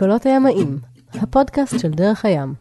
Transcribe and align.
קולות 0.00 0.26
הימאים, 0.26 0.78
הפודקאסט 1.14 1.78
של 1.78 1.90
דרך 1.90 2.24
הים. 2.24 2.54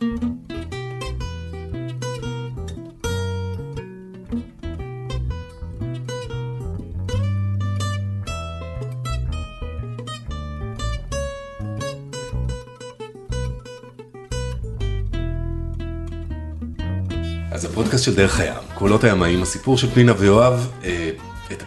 אז 17.51 17.65
הפודקאסט 17.65 18.03
של 18.03 18.15
דרך 18.15 18.39
הים, 18.39 18.53
קולות 18.73 19.03
הימאים, 19.03 19.41
הסיפור 19.41 19.77
של 19.77 19.87
פנינה 19.87 20.13
ויואב. 20.17 20.71
אה, 20.83 21.08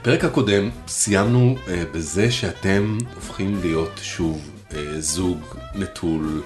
את 0.02 0.08
הפרק 0.08 0.24
הקודם 0.24 0.68
סיימנו 0.88 1.56
אה, 1.68 1.82
בזה 1.94 2.30
שאתם 2.30 2.98
הופכים 3.14 3.58
להיות 3.62 4.00
שוב 4.02 4.40
אה, 4.74 5.00
זוג 5.00 5.38
נטול 5.74 6.42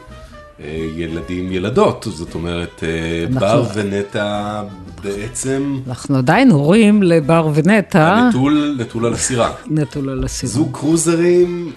אה, 0.60 0.66
ילדים 0.96 1.52
ילדות, 1.52 2.06
זאת 2.10 2.34
אומרת 2.34 2.82
אה, 2.82 2.88
אנחנו- 3.24 3.40
בר 3.40 3.64
ונטע 3.74 4.62
בעצם 5.02 5.80
אנחנו 5.88 6.16
עדיין 6.16 6.50
הורים 6.50 7.02
לבר 7.02 7.48
ונטע, 7.54 8.14
הנטול 8.16 8.76
נטול 8.78 9.06
על 9.06 9.12
הסירה. 9.12 9.52
נטול 9.70 10.08
על 10.08 10.24
הסירה. 10.24 10.52
זוג 10.52 10.68
קרוזרים 10.72 11.72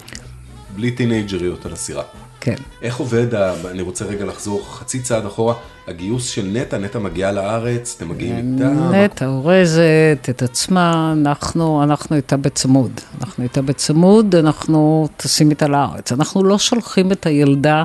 בלי 0.76 0.90
טינג'ריות 0.90 1.66
על 1.66 1.72
הסירה. 1.72 2.02
כן. 2.40 2.54
איך 2.82 2.96
עובד, 2.96 3.34
אני 3.70 3.82
רוצה 3.82 4.04
רגע 4.04 4.24
לחזור 4.24 4.66
חצי 4.74 5.02
צעד 5.02 5.26
אחורה, 5.26 5.54
הגיוס 5.88 6.30
של 6.30 6.50
נטע, 6.52 6.78
נטע 6.78 6.98
מגיעה 6.98 7.32
לארץ, 7.32 7.94
אתם 7.96 8.08
מגיעים 8.08 8.54
איתה, 8.54 8.68
נטע 8.70 9.26
אורזת 9.26 10.28
את 10.30 10.42
עצמה, 10.42 11.14
אנחנו, 11.16 11.82
אנחנו 11.82 12.16
איתה 12.16 12.36
בצמוד. 12.36 13.00
אנחנו 13.20 13.44
איתה 13.44 13.62
בצמוד, 13.62 14.34
אנחנו 14.34 15.08
טסים 15.16 15.50
איתה 15.50 15.68
לארץ. 15.68 16.12
אנחנו 16.12 16.44
לא 16.44 16.58
שולחים 16.58 17.12
את 17.12 17.26
הילדה 17.26 17.84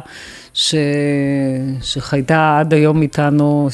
ש... 0.54 0.76
שחייתה 1.82 2.60
עד 2.60 2.74
היום 2.74 3.02
איתנו 3.02 3.70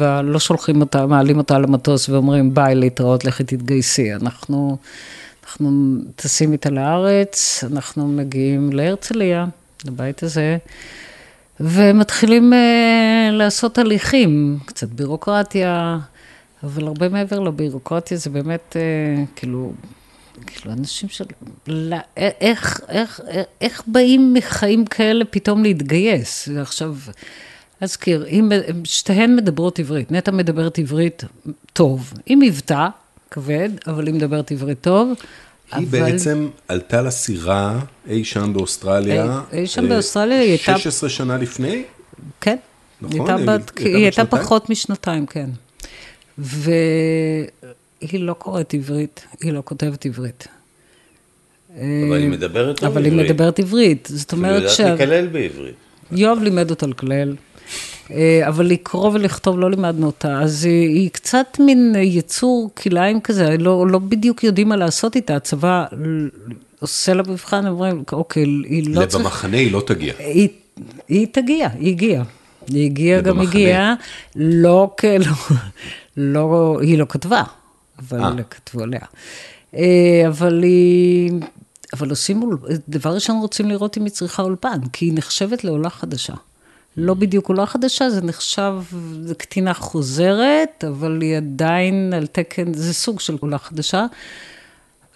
24-7, 0.00 0.02
לא 0.22 0.38
שולחים 0.38 0.80
אותה, 0.80 1.06
מעלים 1.06 1.38
אותה 1.38 1.56
על 1.56 1.64
המטוס 1.64 2.08
ואומרים 2.08 2.54
ביי, 2.54 2.74
להתראות, 2.74 3.24
לכי 3.24 3.44
תתגייסי. 3.44 4.14
אנחנו, 4.14 4.76
אנחנו 5.44 5.96
טסים 6.16 6.52
איתה 6.52 6.70
לארץ, 6.70 7.64
אנחנו 7.72 8.08
מגיעים 8.08 8.72
להרצליה, 8.72 9.46
לבית 9.84 10.22
הזה. 10.22 10.56
ומתחילים 11.60 12.52
uh, 12.52 13.32
לעשות 13.32 13.78
הליכים, 13.78 14.58
קצת 14.64 14.88
בירוקרטיה, 14.88 15.98
אבל 16.62 16.86
הרבה 16.86 17.08
מעבר 17.08 17.40
לבירוקרטיה 17.40 18.16
זה 18.16 18.30
באמת, 18.30 18.76
uh, 18.76 19.26
כאילו, 19.36 19.72
כאילו, 20.46 20.72
אנשים 20.72 21.08
של... 21.08 21.24
לא, 21.66 21.96
איך, 22.16 22.80
איך, 22.88 23.20
איך, 23.28 23.50
איך 23.60 23.82
באים 23.86 24.34
מחיים 24.34 24.86
כאלה 24.86 25.24
פתאום 25.24 25.62
להתגייס? 25.62 26.48
עכשיו, 26.60 26.96
אזכיר, 27.80 28.26
אם, 28.26 28.52
שתיהן 28.84 29.36
מדברות 29.36 29.78
עברית, 29.78 30.12
נטע 30.12 30.30
מדברת 30.30 30.78
עברית 30.78 31.24
טוב, 31.72 32.12
עם 32.26 32.38
מבטא 32.38 32.88
כבד, 33.30 33.68
אבל 33.86 34.06
היא 34.06 34.14
מדברת 34.14 34.50
עברית 34.50 34.80
טוב. 34.80 35.12
היא 35.74 35.86
אבל- 35.90 36.00
בעצם 36.10 36.48
עלתה 36.68 37.02
לסירה 37.02 37.78
אי 38.08 38.24
שם 38.24 38.52
באוסטרליה. 38.52 39.40
אי- 39.52 39.58
אי 39.58 39.66
שם 39.66 39.84
אה, 39.84 39.88
באוסטרליה, 39.88 40.40
היא 40.40 40.48
הייתה- 40.50 40.78
16 40.78 41.10
שנה 41.10 41.36
לפני? 41.36 41.82
כן. 42.40 42.56
נכון? 43.02 43.12
היא 43.14 43.20
הייתה 43.20 43.34
היא- 43.36 43.46
בת, 43.46 43.78
היא 43.78 43.86
היא 43.96 44.02
הייתה? 44.04 44.24
פחות 44.24 44.70
משנתיים, 44.70 45.26
כן. 45.26 45.50
והיא 46.38 47.48
לא 48.20 48.32
קוראת 48.32 48.74
עברית, 48.74 49.24
היא 49.40 49.52
לא 49.52 49.62
כותבת 49.64 50.06
עברית. 50.06 50.46
אבל 51.70 51.82
היא 52.18 52.28
מדברת 52.28 52.76
טוב 52.80 52.88
אבל 52.88 53.04
היא 53.04 53.12
עברית. 53.12 53.30
מדברת 53.30 53.58
עברית, 53.58 54.08
זאת 54.12 54.30
היא 54.30 54.38
אומרת 54.38 54.62
יודעת 54.62 54.76
שה- 54.76 54.94
לקלל 54.94 55.26
בעברית. 55.26 55.74
יואב 56.12 56.38
לימד 56.42 56.70
אותה 56.70 56.86
לקלל, 56.86 57.28
אה, 57.30 57.53
אבל 58.48 58.66
לקרוא 58.66 59.10
ולכתוב 59.14 59.58
לא 59.58 59.70
לימדנו 59.70 60.06
אותה, 60.06 60.40
אז 60.40 60.64
היא, 60.64 60.88
היא 60.88 61.10
קצת 61.10 61.46
מין 61.58 61.94
יצור 61.98 62.70
כלאיים 62.74 63.20
כזה, 63.20 63.56
לא, 63.58 63.86
לא 63.86 63.98
בדיוק 63.98 64.44
יודעים 64.44 64.68
מה 64.68 64.76
לעשות 64.76 65.16
איתה, 65.16 65.36
הצבא 65.36 65.84
עושה 66.78 67.14
לה 67.14 67.22
מבחן, 67.22 67.66
אומרים, 67.66 68.02
אוקיי, 68.12 68.42
היא 68.42 68.94
לא 68.94 69.06
צריכה... 69.06 69.24
במחנה 69.24 69.56
היא 69.56 69.72
לא 69.72 69.82
תגיע. 69.86 70.14
היא, 70.18 70.48
היא 71.08 71.26
תגיע, 71.32 71.68
היא 71.78 71.92
הגיעה. 71.92 72.24
היא 72.68 72.84
הגיעה, 72.84 73.20
גם. 73.20 73.40
הגיעה, 73.40 73.94
לא 74.36 74.94
כ... 74.96 75.04
לא, 76.16 76.78
היא 76.80 76.98
לא 76.98 77.06
כתבה, 77.08 77.42
אבל 77.98 78.20
אה. 78.20 78.42
כתבו 78.50 78.82
עליה. 78.82 79.00
אה, 79.76 80.24
אבל 80.28 80.62
היא... 80.62 81.32
אבל 81.92 82.10
עושים, 82.10 82.50
דבר 82.88 83.14
ראשון 83.14 83.36
רוצים 83.36 83.68
לראות 83.68 83.98
אם 83.98 84.04
היא 84.04 84.12
צריכה 84.12 84.42
אולפן, 84.42 84.78
כי 84.92 85.04
היא 85.04 85.12
נחשבת 85.14 85.64
לעולה 85.64 85.90
חדשה. 85.90 86.34
לא 86.96 87.14
בדיוק 87.14 87.48
עולה 87.48 87.66
חדשה, 87.66 88.10
זה 88.10 88.22
נחשב, 88.22 88.74
זה 89.22 89.34
קטינה 89.34 89.74
חוזרת, 89.74 90.84
אבל 90.88 91.18
היא 91.20 91.36
עדיין 91.36 92.12
על 92.16 92.26
תקן, 92.26 92.74
זה 92.74 92.94
סוג 92.94 93.20
של 93.20 93.36
עולה 93.40 93.58
חדשה. 93.58 94.06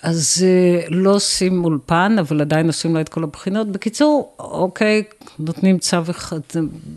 אז 0.03 0.45
אה, 0.47 0.87
לא 0.91 1.11
עושים 1.11 1.65
אולפן, 1.65 2.17
אבל 2.21 2.41
עדיין 2.41 2.67
עושים 2.67 2.95
לה 2.95 3.01
את 3.01 3.09
כל 3.09 3.25
הבחינות. 3.25 3.69
בקיצור, 3.73 4.33
אוקיי, 4.39 5.03
נותנים 5.39 5.79
צו 5.79 5.97
אחד, 6.11 6.41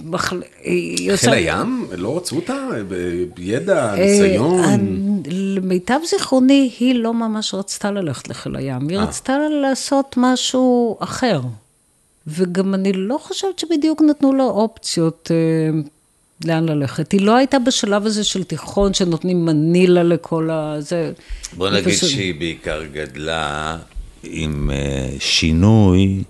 מחל... 0.04 0.42
חיל 1.16 1.34
הים? 1.34 1.88
לא 1.98 2.18
רצו 2.18 2.36
אותה? 2.36 2.68
בידע, 3.34 3.96
ניסיון? 3.96 4.60
אה, 4.60 4.76
למיטב 5.28 6.00
זיכרוני, 6.10 6.72
היא 6.80 6.96
לא 6.96 7.14
ממש 7.14 7.54
רצתה 7.54 7.92
ללכת 7.92 8.28
לחיל 8.28 8.56
הים, 8.56 8.88
היא 8.88 8.98
אה. 8.98 9.04
רצתה 9.04 9.38
לעשות 9.62 10.16
משהו 10.18 10.98
אחר. 11.00 11.42
וגם 12.28 12.74
אני 12.74 12.94
לא 12.94 13.18
חושבת 13.22 13.60
שבדיוק 13.60 14.02
נתנו 14.02 14.34
לה 14.34 14.44
אופציות 14.44 15.32
אה, 15.32 15.70
לאן 16.46 16.70
ללכת. 16.70 17.12
היא 17.12 17.22
לא 17.22 17.36
הייתה 17.36 17.60
בשלב 17.60 18.06
הזה 18.06 18.24
של 18.24 18.44
תיכון 18.44 18.94
שנותנים 18.94 19.46
מנילה 19.46 20.04
לכל 20.04 20.50
ה... 20.50 20.76
זה... 20.80 21.12
בוא 21.58 21.70
נגיד 21.70 21.94
פשוט- 21.94 22.10
שהיא 22.10 22.36
בעיקר 22.40 22.84
גדלה 22.84 23.78
עם 24.24 24.72
אה, 24.74 25.10
שינוי 25.20 26.24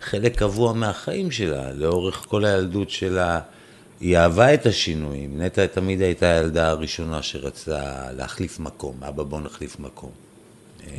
כחלק 0.00 0.36
קבוע 0.38 0.72
מהחיים 0.72 1.30
שלה, 1.30 1.72
לאורך 1.72 2.24
כל 2.28 2.44
הילדות 2.44 2.90
שלה. 2.90 3.40
היא 4.00 4.18
אהבה 4.18 4.54
את 4.54 4.66
השינויים, 4.66 5.42
נטע 5.42 5.66
תמיד 5.66 6.02
הייתה 6.02 6.26
הילדה 6.32 6.68
הראשונה 6.68 7.22
שרצתה 7.22 8.06
להחליף 8.16 8.58
מקום, 8.60 8.94
אבא 9.08 9.22
בוא 9.22 9.40
נחליף 9.40 9.80
מקום. 9.80 10.10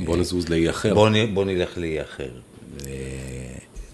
בוא 0.06 0.18
נזוז 0.18 0.50
לאי 0.50 0.70
אחר. 0.70 0.94
בוא, 0.94 1.10
נ, 1.10 1.34
בוא 1.34 1.46
נלך 1.46 1.78
לאי 1.78 2.02
אחר. 2.02 2.30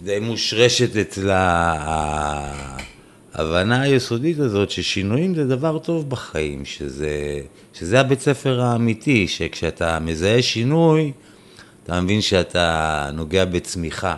די 0.04 0.20
מושרשת 0.20 0.96
אצלה 0.96 1.74
ההבנה 3.34 3.82
היסודית 3.82 4.40
הזאת 4.40 4.72
ששינויים 4.72 5.36
זה 5.36 5.46
דבר 5.48 5.80
טוב 5.80 6.10
בחיים, 6.10 6.66
שזה, 6.66 7.42
שזה 7.74 8.00
הבית 8.00 8.20
ספר 8.20 8.62
האמיתי, 8.62 9.28
שכשאתה 9.28 10.00
מזהה 10.00 10.42
שינוי, 10.42 11.12
אתה 11.84 12.02
מבין 12.02 12.22
שאתה 12.22 13.10
נוגע 13.14 13.46
בצמיחה, 13.46 14.16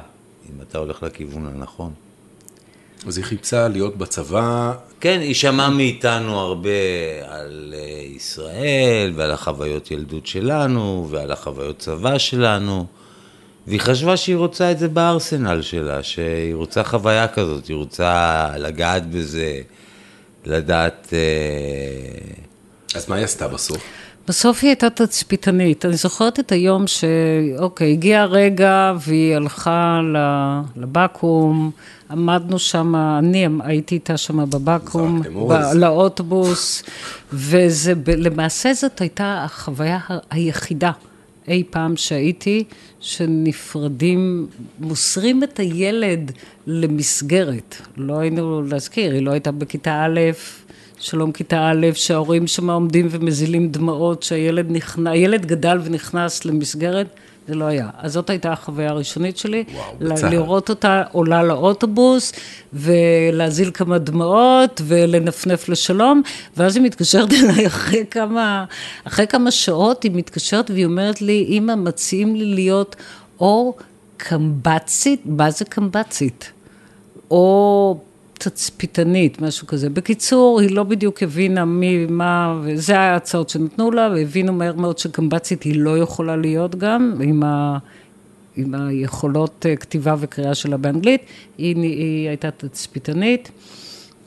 אם 0.50 0.62
אתה 0.62 0.78
הולך 0.78 1.04
לכיוון 1.04 1.46
הנכון. 1.46 1.92
אז 3.08 3.18
היא 3.18 3.26
חיפשה 3.26 3.68
להיות 3.68 3.98
בצבא, 3.98 4.74
כן, 5.00 5.20
היא 5.22 5.34
שמעה 5.34 5.70
מאיתנו 5.70 6.40
הרבה 6.40 6.70
על 7.28 7.74
אה, 7.78 8.02
ישראל 8.16 9.14
ועל 9.16 9.32
החוויות 9.32 9.92
ילדות 9.92 10.28
שלנו 10.28 11.08
ועל 11.10 11.32
החוויות 11.32 11.80
צבא 11.80 12.18
שלנו 12.18 12.86
והיא 13.68 13.80
חשבה 13.80 14.18
שהיא 14.18 14.36
רוצה 14.36 14.72
את 14.72 14.80
זה 14.80 14.88
בארסנל 14.88 15.62
שלה, 15.62 16.04
שהיא 16.04 16.56
רוצה 16.56 16.84
חוויה 16.84 17.28
כזאת, 17.28 17.68
היא 17.68 17.76
רוצה 17.76 18.48
לגעת 18.58 19.10
בזה, 19.10 19.62
לדעת... 20.46 21.14
אה, 21.14 22.34
אז 22.96 23.10
מה 23.10 23.16
היא 23.16 23.24
עשתה 23.24 23.48
בסוף? 23.48 23.84
בסוף 24.30 24.60
היא 24.64 24.70
הייתה 24.70 24.90
תצפיתנית. 24.90 25.86
אני 25.86 25.96
זוכרת 25.96 26.40
את 26.40 26.52
היום 26.52 26.86
שאוקיי, 26.88 27.92
הגיע 27.92 28.22
הרגע 28.22 28.94
והיא 29.00 29.36
הלכה 29.36 30.02
לבקו"ם, 30.76 31.72
עמדנו 32.12 32.60
שם, 32.60 32.96
אני 32.96 33.48
הייתי 33.64 33.96
איתה 33.96 34.18
שם 34.18 34.50
בבקו"ם. 34.50 35.22
ב- 35.50 35.74
לאוטובוס, 35.76 36.84
וזה, 37.34 37.94
למעשה 38.18 38.74
זאת 38.74 39.02
הייתה 39.02 39.42
החוויה 39.44 40.00
היחידה 40.30 40.92
אי 41.48 41.64
פעם 41.70 41.98
שהייתי, 41.98 42.64
שנפרדים, 43.00 44.48
מוסרים 44.80 45.44
את 45.44 45.60
הילד 45.60 46.32
למסגרת. 46.68 47.76
לא 47.98 48.20
היינו 48.20 48.62
להזכיר, 48.62 49.14
היא 49.14 49.22
לא 49.22 49.32
הייתה 49.32 49.52
בכיתה 49.52 50.06
א', 50.06 50.20
שלום 51.00 51.32
כיתה 51.32 51.72
א', 51.72 51.88
שההורים 51.94 52.48
שם 52.48 52.70
עומדים 52.70 53.08
ומזילים 53.12 53.72
דמעות, 53.72 54.24
שהילד 54.24 54.66
נכנע, 54.70 55.12
הילד 55.12 55.46
גדל 55.46 55.80
ונכנס 55.84 56.46
למסגרת, 56.46 57.08
זה 57.48 57.56
לא 57.56 57.66
היה. 57.66 57.90
אז 57.98 58.14
זאת 58.14 58.30
הייתה 58.30 58.52
החוויה 58.52 58.90
הראשונית 58.90 59.38
שלי. 59.38 59.64
וואו, 59.74 60.14
בצה"ל. 60.14 60.32
לראות 60.32 60.70
אותה 60.70 61.04
עולה 61.12 61.44
לאוטובוס, 61.44 62.34
ולהזיל 62.74 63.72
כמה 63.74 63.98
דמעות, 63.98 64.82
ולנפנף 64.86 65.70
לשלום, 65.70 66.22
ואז 66.58 66.76
היא 66.76 66.84
מתקשרת 66.84 67.30
אליי 67.44 67.68
אחרי 67.68 68.06
כמה, 68.12 68.66
אחרי 69.04 69.28
כמה 69.28 69.52
שעות, 69.52 70.04
היא 70.04 70.12
מתקשרת 70.16 70.72
והיא 70.72 70.86
אומרת 70.86 71.22
לי, 71.22 71.46
אמא, 71.50 71.76
מציעים 71.76 72.36
לי 72.36 72.46
להיות 72.46 72.96
או 73.40 73.76
קמב"צית, 74.18 75.22
מה 75.26 75.52
זה 75.52 75.66
קמב"צית? 75.66 76.52
או 77.32 77.98
תצפיתנית, 78.40 79.42
משהו 79.42 79.68
כזה. 79.68 79.90
בקיצור, 79.90 80.60
היא 80.60 80.76
לא 80.76 80.84
בדיוק 80.84 81.24
הבינה 81.24 81.66
מי, 81.66 82.06
מה, 82.06 82.62
וזה 82.64 83.00
ההצעות 83.00 83.50
שנתנו 83.50 83.92
לה, 83.92 84.10
והבינו 84.10 84.54
מהר 84.54 84.76
מאוד 84.76 84.98
שקמב"צית 84.98 85.64
היא 85.64 85.80
לא 85.80 85.98
יכולה 85.98 86.36
להיות 86.36 86.76
גם, 86.76 87.14
עם, 87.22 87.44
ה, 87.44 87.78
עם 88.56 88.76
היכולות 88.76 89.66
אה, 89.70 89.76
כתיבה 89.76 90.16
וקריאה 90.20 90.56
שלה 90.56 90.78
באנגלית. 90.78 91.22
היא, 91.58 91.76
היא 91.76 92.28
הייתה 92.28 92.52
תצפיתנית, 92.52 93.52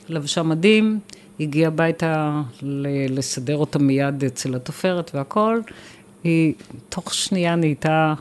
לבשה 0.09 0.43
מדים, 0.43 0.99
הגיעה 1.41 1.69
הביתה 1.69 2.43
ל- 2.63 3.19
לסדר 3.19 3.57
אותה 3.57 3.79
מיד 3.79 4.25
אצל 4.25 4.55
התופרת 4.55 5.11
והכל. 5.15 5.61
היא 6.25 6.55
תוך 6.89 7.15
שנייה 7.15 7.57
נהייתה 7.57 8.15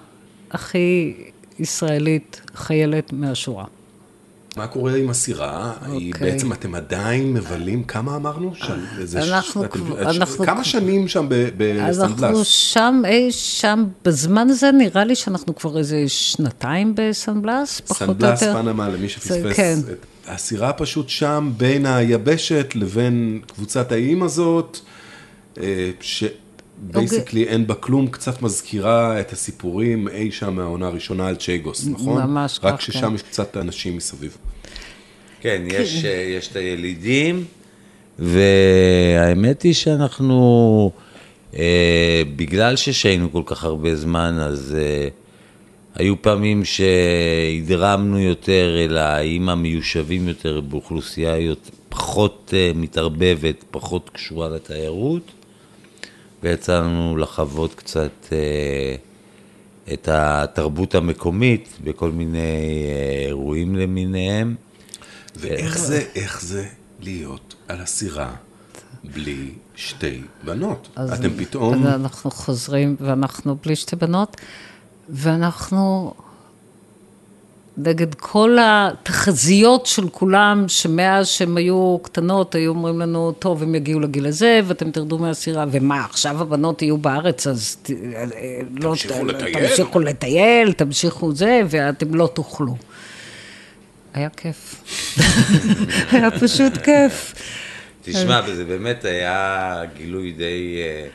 הכי 0.51 1.13
ישראלית, 1.59 2.41
חיילת 2.55 3.13
מהשורה. 3.13 3.65
מה 4.57 4.67
קורה 4.67 4.95
עם 4.95 5.09
הסירה? 5.09 5.73
היא 5.85 6.13
אוקיי. 6.13 6.31
בעצם 6.31 6.53
אתם 6.53 6.75
עדיין 6.75 7.33
מבלים, 7.33 7.83
כמה 7.83 8.15
אמרנו? 8.15 8.55
של 8.55 8.73
איזה 8.99 9.21
ש- 9.21 9.27
אנחנו 9.29 9.69
כבר- 9.69 10.13
ש- 10.13 10.15
אנחנו 10.17 10.45
כמה 10.45 10.55
כבר- 10.55 10.63
שנים 10.63 11.07
שם 11.07 11.25
ב- 11.29 11.61
אנחנו 11.79 12.15
בסן 12.15 12.27
בלאס? 12.27 12.47
שם, 12.47 13.01
אי 13.05 13.31
שם, 13.31 13.85
בזמן 14.05 14.49
הזה 14.49 14.71
נראה 14.71 15.03
לי 15.03 15.15
שאנחנו 15.15 15.55
כבר 15.55 15.77
איזה 15.77 16.03
שנתיים 16.07 16.93
בסן 16.97 17.41
בלאס, 17.41 17.79
פחות 17.79 18.01
או 18.01 18.13
סן 18.13 18.22
בלאס 18.22 18.41
יותר. 18.41 18.53
פנמה, 18.53 18.89
למי 18.89 19.09
שפספס. 19.09 19.55
כן. 19.55 19.75
את- 19.91 20.05
הסירה 20.27 20.73
פשוט 20.73 21.09
שם 21.09 21.51
בין 21.57 21.85
היבשת 21.85 22.71
לבין 22.75 23.39
קבוצת 23.55 23.91
האיים 23.91 24.23
הזאת, 24.23 24.77
אה, 25.59 25.89
שבייסיקלי 26.89 27.43
אין 27.43 27.67
בה 27.67 27.73
כלום, 27.73 28.07
קצת 28.07 28.41
מזכירה 28.41 29.19
את 29.19 29.31
הסיפורים 29.31 30.07
אי 30.07 30.31
שם 30.31 30.55
מהעונה 30.55 30.87
הראשונה 30.87 31.27
על 31.27 31.35
צ'ייגוס, 31.35 31.87
נכון? 31.87 32.23
ממש 32.23 32.59
רק 32.63 32.75
כך, 32.75 32.81
ששם 32.81 33.09
כן. 33.09 33.15
יש 33.15 33.21
קצת 33.21 33.57
אנשים 33.57 33.97
מסביב. 33.97 34.37
כן, 35.41 35.63
יש, 35.67 36.05
אה, 36.05 36.11
יש 36.11 36.47
את 36.47 36.55
הילידים, 36.55 37.45
והאמת 38.19 39.61
היא 39.61 39.73
שאנחנו, 39.73 40.91
אה, 41.57 42.21
בגלל 42.35 42.75
ששהינו 42.75 43.31
כל 43.31 43.43
כך 43.45 43.63
הרבה 43.63 43.95
זמן, 43.95 44.37
אז 44.39 44.77
אה, 44.79 45.07
היו 45.95 46.21
פעמים 46.21 46.63
שהדרמנו 46.65 48.19
יותר 48.19 48.77
אל 48.79 48.97
האיים 48.97 49.49
המיושבים 49.49 50.27
יותר 50.27 50.61
באוכלוסייה 50.61 51.37
יותר, 51.37 51.69
פחות 51.89 52.53
אה, 52.57 52.71
מתערבבת, 52.75 53.63
פחות 53.71 54.09
קשורה 54.13 54.49
לתיירות, 54.49 55.31
ויצא 56.43 56.79
לנו 56.79 57.17
לחוות 57.17 57.73
קצת 57.75 58.11
אה, 58.31 58.95
את 59.93 60.07
התרבות 60.11 60.95
המקומית 60.95 61.69
בכל 61.83 62.11
מיני 62.11 62.39
אה, 62.87 63.25
אירועים 63.27 63.75
למיניהם. 63.75 64.55
ואיך 65.35 65.77
זה, 65.77 66.03
איך 66.15 66.41
זה 66.41 66.65
להיות 66.99 67.55
על 67.67 67.81
הסירה 67.81 68.33
בלי 69.03 69.51
שתי 69.75 70.21
בנות? 70.43 70.87
אז- 70.95 71.13
אתם 71.13 71.29
פתאום... 71.37 71.87
אנחנו 71.87 72.31
חוזרים, 72.31 72.95
ואנחנו 72.99 73.55
בלי 73.63 73.75
שתי 73.75 73.95
בנות, 73.95 74.37
ואנחנו 75.09 76.13
נגד 77.77 78.15
כל 78.15 78.57
התחזיות 78.61 79.85
של 79.85 80.09
כולם, 80.09 80.65
שמאז 80.67 81.27
שהן 81.27 81.57
היו 81.57 81.97
קטנות, 82.01 82.55
היו 82.55 82.69
אומרים 82.69 82.99
לנו, 82.99 83.31
טוב, 83.31 83.63
הם 83.63 83.75
יגיעו 83.75 83.99
לגיל 83.99 84.25
הזה, 84.25 84.59
ואתם 84.65 84.91
תרדו 84.91 85.17
מהסירה, 85.17 85.65
ומה, 85.71 86.05
עכשיו 86.05 86.41
הבנות 86.41 86.81
יהיו 86.81 86.97
בארץ, 86.97 87.47
אז 87.47 87.77
ת, 87.81 87.89
אה, 87.89 88.25
לא, 88.75 88.89
תמשיכו 88.89 89.25
לטייל. 89.25 89.67
תמשיכו 89.67 89.99
לטייל, 89.99 90.71
תמשיכו 90.71 91.35
זה, 91.35 91.61
ואתם 91.69 92.15
לא 92.15 92.29
תאכלו. 92.33 92.75
היה 94.13 94.29
כיף. 94.29 94.83
היה 96.11 96.31
פשוט 96.31 96.77
כיף. 96.77 97.35
תשמע, 98.03 98.41
וזה 98.47 98.65
באמת 98.65 99.05
היה 99.05 99.81
גילוי 99.97 100.31
די... 100.31 100.77
אה, 100.77 101.07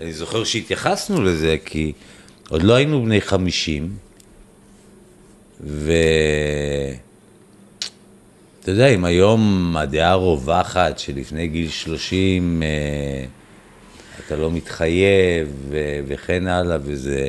אני 0.00 0.12
זוכר 0.12 0.44
שהתייחסנו 0.44 1.22
לזה, 1.22 1.56
כי 1.64 1.92
עוד 2.48 2.62
לא 2.62 2.74
היינו 2.74 3.04
בני 3.04 3.20
חמישים, 3.20 3.90
ו... 5.64 5.92
אתה 8.60 8.70
יודע, 8.70 8.86
אם 8.88 9.04
היום 9.04 9.74
הדעה 9.76 10.10
הרווחת 10.10 10.98
שלפני 10.98 11.48
גיל 11.48 11.68
שלושים 11.68 12.62
אה, 12.62 13.24
אתה 14.26 14.36
לא 14.36 14.50
מתחייב 14.50 15.48
ו- 15.68 16.00
וכן 16.06 16.46
הלאה 16.46 16.76
וזה, 16.82 17.28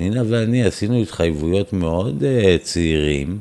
נינה 0.00 0.22
ואני 0.28 0.64
עשינו 0.64 1.02
התחייבויות 1.02 1.72
מאוד 1.72 2.24
אה, 2.24 2.56
צעירים, 2.62 3.38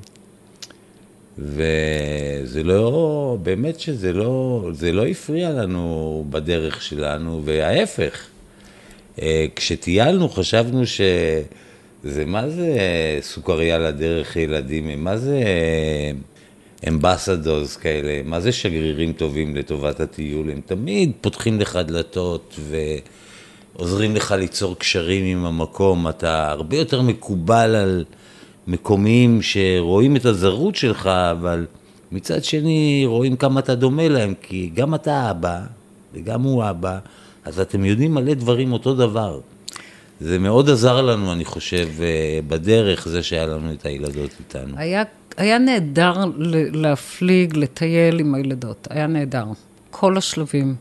וזה 1.37 2.63
לא, 2.63 3.37
באמת 3.43 3.79
שזה 3.79 4.13
לא, 4.13 4.69
זה 4.73 4.91
לא 4.91 5.05
הפריע 5.05 5.49
לנו 5.49 6.25
בדרך 6.29 6.81
שלנו, 6.81 7.41
וההפך. 7.45 8.25
אה, 9.21 9.45
כשטיילנו 9.55 10.29
חשבנו 10.29 10.85
שזה, 12.03 12.25
מה 12.25 12.49
זה 12.49 12.77
סוכריה 13.21 13.77
לדרך 13.77 14.35
ילדים, 14.35 15.03
מה 15.03 15.17
זה 15.17 15.43
אמבסדורס 16.87 17.77
כאלה, 17.77 18.21
מה 18.25 18.39
זה 18.39 18.51
שגרירים 18.51 19.13
טובים 19.13 19.55
לטובת 19.55 19.99
הטיול, 19.99 20.49
הם 20.49 20.61
תמיד 20.65 21.11
פותחים 21.21 21.59
לך 21.59 21.75
דלתות 21.75 22.59
ועוזרים 23.75 24.15
לך 24.15 24.31
ליצור 24.31 24.75
קשרים 24.75 25.25
עם 25.25 25.45
המקום, 25.45 26.09
אתה 26.09 26.51
הרבה 26.51 26.77
יותר 26.77 27.01
מקובל 27.01 27.75
על 27.75 28.05
מקומיים 28.67 29.41
שרואים 29.41 30.15
את 30.15 30.25
הזרות 30.25 30.75
שלך, 30.75 31.07
אבל 31.07 31.65
מצד 32.11 32.43
שני 32.43 33.03
רואים 33.05 33.35
כמה 33.35 33.59
אתה 33.59 33.75
דומה 33.75 34.07
להם, 34.07 34.33
כי 34.41 34.71
גם 34.73 34.95
אתה 34.95 35.31
אבא 35.31 35.59
וגם 36.13 36.41
הוא 36.41 36.69
אבא, 36.69 36.99
אז 37.45 37.59
אתם 37.59 37.85
יודעים 37.85 38.13
מלא 38.13 38.33
דברים 38.33 38.73
אותו 38.73 38.95
דבר. 38.95 39.39
זה 40.21 40.39
מאוד 40.39 40.69
עזר 40.69 41.01
לנו, 41.01 41.33
אני 41.33 41.45
חושב, 41.45 41.87
אה, 42.01 42.39
בדרך, 42.47 43.07
זה 43.07 43.23
שהיה 43.23 43.45
לנו 43.45 43.73
את 43.73 43.85
הילדות 43.85 44.29
איתנו. 44.39 44.73
היה, 44.77 45.03
היה 45.37 45.57
נהדר 45.57 46.13
להפליג, 46.73 47.57
לטייל 47.57 48.19
עם 48.19 48.35
הילדות, 48.35 48.87
היה 48.89 49.07
נהדר. 49.07 49.45
כל 49.91 50.17
השלבים. 50.17 50.75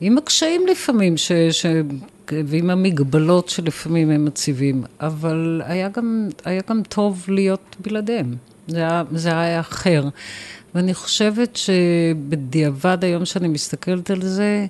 עם 0.00 0.18
הקשיים 0.18 0.66
לפעמים, 0.70 1.16
ש, 1.16 1.32
ש, 1.32 1.66
ועם 2.30 2.70
המגבלות 2.70 3.48
שלפעמים 3.48 4.10
הם 4.10 4.24
מציבים, 4.24 4.84
אבל 5.00 5.62
היה 5.64 5.88
גם, 5.88 6.28
היה 6.44 6.60
גם 6.68 6.82
טוב 6.88 7.24
להיות 7.28 7.76
בלעדיהם. 7.80 8.34
זה 8.68 8.78
היה, 8.78 9.02
זה 9.12 9.40
היה 9.40 9.60
אחר. 9.60 10.04
ואני 10.74 10.94
חושבת 10.94 11.56
שבדיעבד, 11.56 12.98
היום 13.04 13.24
שאני 13.24 13.48
מסתכלת 13.48 14.10
על 14.10 14.22
זה, 14.22 14.66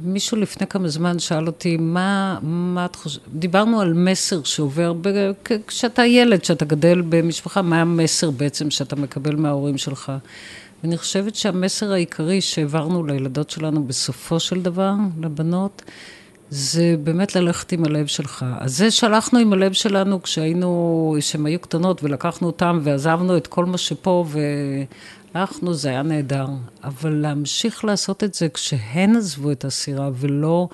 מישהו 0.00 0.36
לפני 0.36 0.66
כמה 0.66 0.88
זמן 0.88 1.18
שאל 1.18 1.46
אותי, 1.46 1.76
מה, 1.76 2.38
מה 2.42 2.84
את 2.84 2.96
חושבת? 2.96 3.22
דיברנו 3.34 3.80
על 3.80 3.92
מסר 3.92 4.42
שעובר, 4.42 4.92
ב... 5.00 5.30
כשאתה 5.66 6.06
ילד, 6.06 6.40
כשאתה 6.40 6.64
גדל 6.64 7.02
במשפחה, 7.08 7.62
מה 7.62 7.80
המסר 7.80 8.30
בעצם 8.30 8.70
שאתה 8.70 8.96
מקבל 8.96 9.36
מההורים 9.36 9.78
שלך? 9.78 10.12
ואני 10.82 10.98
חושבת 10.98 11.34
שהמסר 11.34 11.92
העיקרי 11.92 12.40
שהעברנו 12.40 13.06
לילדות 13.06 13.50
שלנו 13.50 13.84
בסופו 13.84 14.40
של 14.40 14.62
דבר, 14.62 14.92
לבנות, 15.20 15.82
זה 16.50 16.96
באמת 17.02 17.36
ללכת 17.36 17.72
עם 17.72 17.84
הלב 17.84 18.06
שלך. 18.06 18.44
אז 18.58 18.76
זה 18.76 18.90
שהלכנו 18.90 19.38
עם 19.38 19.52
הלב 19.52 19.72
שלנו 19.72 20.22
כשהיינו, 20.22 21.16
כשהן 21.18 21.46
היו 21.46 21.58
קטנות 21.58 22.04
ולקחנו 22.04 22.46
אותם 22.46 22.80
ועזבנו 22.82 23.36
את 23.36 23.46
כל 23.46 23.64
מה 23.64 23.78
שפה 23.78 24.24
והלכנו, 25.34 25.74
זה 25.74 25.88
היה 25.88 26.02
נהדר. 26.02 26.46
אבל 26.84 27.10
להמשיך 27.10 27.84
לעשות 27.84 28.24
את 28.24 28.34
זה 28.34 28.48
כשהן 28.48 29.16
עזבו 29.16 29.50
את 29.50 29.64
הסירה 29.64 30.10
ולא 30.14 30.68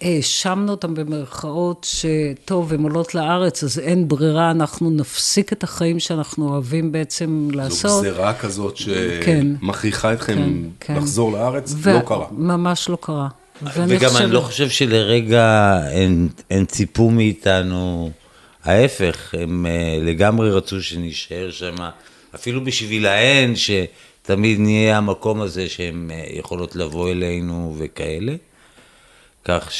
האשמנו 0.00 0.70
אותם 0.70 0.94
במרכאות 0.94 1.86
שטוב, 1.90 2.72
הן 2.72 2.82
עולות 2.82 3.14
לארץ, 3.14 3.64
אז 3.64 3.78
אין 3.78 4.08
ברירה, 4.08 4.50
אנחנו 4.50 4.90
נפסיק 4.90 5.52
את 5.52 5.64
החיים 5.64 6.00
שאנחנו 6.00 6.48
אוהבים 6.48 6.92
בעצם 6.92 7.48
זו 7.52 7.56
לעשות. 7.56 8.04
גזירה 8.04 8.34
כזאת 8.34 8.78
כן. 9.24 9.46
שמכריחה 9.60 10.12
אתכם 10.12 10.34
כן, 10.34 10.52
כן. 10.80 10.94
לחזור 10.96 11.32
לארץ, 11.32 11.74
ו- 11.76 11.92
לא 11.92 12.00
קרה. 12.06 12.26
ממש 12.32 12.88
לא 12.88 12.98
קרה. 13.00 13.28
ואני 13.62 13.96
וגם 13.96 14.08
חושבת- 14.08 14.22
אני 14.24 14.32
לא 14.32 14.40
חושב 14.40 14.68
שלרגע 14.68 15.44
הן, 15.92 16.28
הן 16.50 16.64
ציפו 16.64 17.10
מאיתנו, 17.10 18.10
ההפך, 18.64 19.34
הם 19.38 19.66
אה, 19.66 19.72
לגמרי 20.02 20.50
רצו 20.50 20.82
שנישאר 20.82 21.50
שם, 21.50 21.74
אפילו 22.34 22.64
בשבילהן, 22.64 23.54
תמיד 24.22 24.60
נהיה 24.60 24.98
המקום 24.98 25.40
הזה 25.40 25.68
שהן 25.68 26.10
אה, 26.10 26.24
יכולות 26.30 26.76
לבוא 26.76 27.10
אלינו 27.10 27.74
וכאלה. 27.78 28.34
כך 29.44 29.70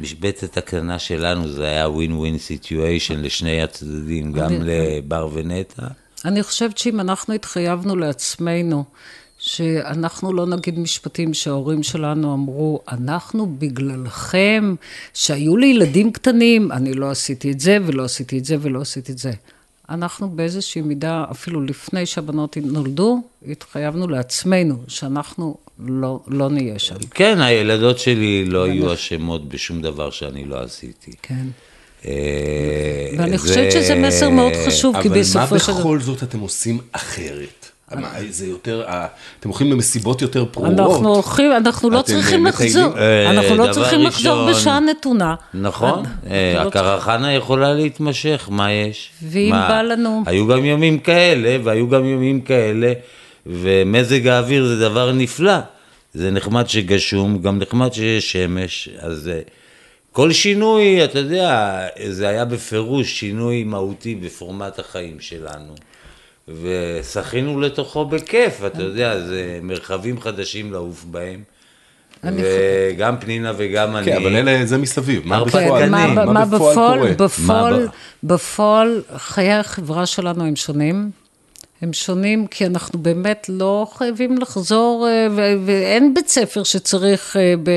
שבמשבצת 0.00 0.56
הקטנה 0.56 0.98
שלנו 0.98 1.48
זה 1.48 1.66
היה 1.66 1.88
ווין 1.88 2.12
ווין 2.12 2.38
סיטואשן 2.38 3.20
לשני 3.20 3.62
הצדדים, 3.62 4.32
גם 4.32 4.52
לבר 4.62 5.28
ונטע. 5.32 5.86
אני 6.24 6.42
חושבת 6.42 6.78
שאם 6.78 7.00
אנחנו 7.00 7.34
התחייבנו 7.34 7.96
לעצמנו, 7.96 8.84
שאנחנו 9.38 10.32
לא 10.32 10.46
נגיד 10.46 10.78
משפטים 10.78 11.34
שההורים 11.34 11.82
שלנו 11.82 12.34
אמרו, 12.34 12.80
אנחנו 12.88 13.46
בגללכם, 13.58 14.74
שהיו 15.14 15.56
לי 15.56 15.66
ילדים 15.66 16.12
קטנים, 16.12 16.72
אני 16.72 16.94
לא 16.94 17.10
עשיתי 17.10 17.52
את 17.52 17.60
זה 17.60 17.78
ולא 17.86 18.04
עשיתי 18.04 18.38
את 18.38 18.44
זה 18.44 18.56
ולא 18.60 18.80
עשיתי 18.80 19.12
את 19.12 19.18
זה. 19.18 19.32
אנחנו 19.90 20.28
באיזושהי 20.30 20.82
מידה, 20.82 21.24
אפילו 21.30 21.60
לפני 21.62 22.06
שהבנות 22.06 22.56
נולדו, 22.62 23.22
התחייבנו 23.48 24.08
לעצמנו 24.08 24.76
שאנחנו 24.88 25.56
לא, 25.78 26.20
לא 26.28 26.50
נהיה 26.50 26.78
שם. 26.78 26.94
כן, 27.10 27.40
הילדות 27.40 27.98
שלי 27.98 28.44
לא 28.44 28.68
יהיו 28.68 28.94
אשמות 28.94 29.48
בשום 29.48 29.82
דבר 29.82 30.10
שאני 30.10 30.44
לא 30.44 30.60
עשיתי. 30.62 31.12
כן. 31.22 31.46
אה, 32.06 32.10
ואני 33.18 33.30
זה- 33.30 33.38
חושבת 33.38 33.72
שזה 33.72 33.94
מסר 33.94 34.30
מאוד 34.30 34.52
חשוב, 34.66 34.96
כי 35.02 35.08
אבל 35.08 35.16
מה 35.16 35.22
בסופו 35.22 35.58
של 35.58 35.72
דבר... 35.72 35.80
בכל 35.80 36.00
זאת 36.00 36.22
אתם 36.22 36.40
עושים 36.40 36.78
אחרת? 36.92 37.63
זה 38.30 38.46
יותר, 38.46 38.82
אה, 38.86 39.06
אתם 39.40 39.48
הולכים 39.48 39.70
למסיבות 39.72 40.22
יותר 40.22 40.44
ברורות. 40.44 40.72
אנחנו 40.80 41.14
הולכים, 41.14 41.52
אנחנו 41.52 41.90
לא 41.90 42.00
אתם 42.00 42.06
צריכים? 42.06 42.46
לחזור, 42.46 42.98
אה, 42.98 43.30
אנחנו 43.30 43.56
לא 43.56 43.72
צריכים 43.72 44.00
לחזור 44.02 44.50
בשעה 44.50 44.80
נתונה. 44.80 45.34
נכון, 45.54 46.02
אה, 46.30 46.52
לא 46.62 46.68
הקרחנה 46.68 47.32
יכולה 47.32 47.74
להתמשך, 47.74 48.48
מה 48.50 48.72
יש? 48.72 49.10
ואם 49.22 49.50
בא 49.52 49.82
לנו- 49.82 50.22
היו 50.26 50.46
גם 50.46 50.64
ימים 50.64 50.98
כאלה, 50.98 51.56
והיו 51.64 51.88
גם 51.88 52.04
ימים 52.04 52.40
כאלה, 52.40 52.92
ומזג 53.46 54.26
האוויר 54.26 54.66
זה 54.66 54.80
דבר 54.80 55.12
נפלא. 55.12 55.58
זה 56.14 56.30
נחמד 56.30 56.68
שגשום, 56.68 57.38
גם 57.42 57.58
נחמד 57.58 57.92
שיש 57.92 58.32
שמש, 58.32 58.88
אז 58.98 59.28
אה, 59.28 59.40
כל 60.12 60.32
שינוי, 60.32 61.04
אתה 61.04 61.18
יודע, 61.18 61.78
זה 62.08 62.28
היה 62.28 62.44
בפירוש 62.44 63.20
שינוי 63.20 63.64
מהותי 63.64 64.14
בפורמט 64.14 64.78
החיים 64.78 65.16
שלנו. 65.20 65.74
ושחינו 66.48 67.60
לתוכו 67.60 68.04
בכיף, 68.04 68.64
אתה 68.66 68.82
יודע, 68.82 69.20
זה 69.20 69.58
מרחבים 69.62 70.20
חדשים 70.20 70.72
לעוף 70.72 71.04
בהם. 71.04 71.42
וגם 72.24 73.16
פנינה 73.20 73.52
וגם 73.56 73.96
אני. 73.96 74.06
כן, 74.06 74.16
אבל 74.16 74.36
אלה, 74.36 74.66
זה 74.66 74.78
מסביב. 74.78 75.22
מה 75.24 75.36
הרבה 75.36 75.50
בפועל? 75.50 75.82
כן, 75.82 75.90
מה, 75.90 76.44
בפועל, 76.44 77.74
קורה? 77.74 77.86
בפועל, 78.22 79.02
חיי 79.16 79.52
החברה 79.52 80.06
שלנו 80.06 80.44
הם 80.44 80.56
שונים. 80.56 81.10
הם 81.82 81.92
שונים 81.92 82.46
כי 82.46 82.66
אנחנו 82.66 82.98
באמת 82.98 83.46
לא 83.48 83.86
חייבים 83.94 84.38
לחזור, 84.38 85.08
אה, 85.08 85.26
ואין 85.66 86.14
בית 86.14 86.28
ספר 86.28 86.62
שצריך 86.62 87.36
אה, 87.36 87.54
ב... 87.62 87.70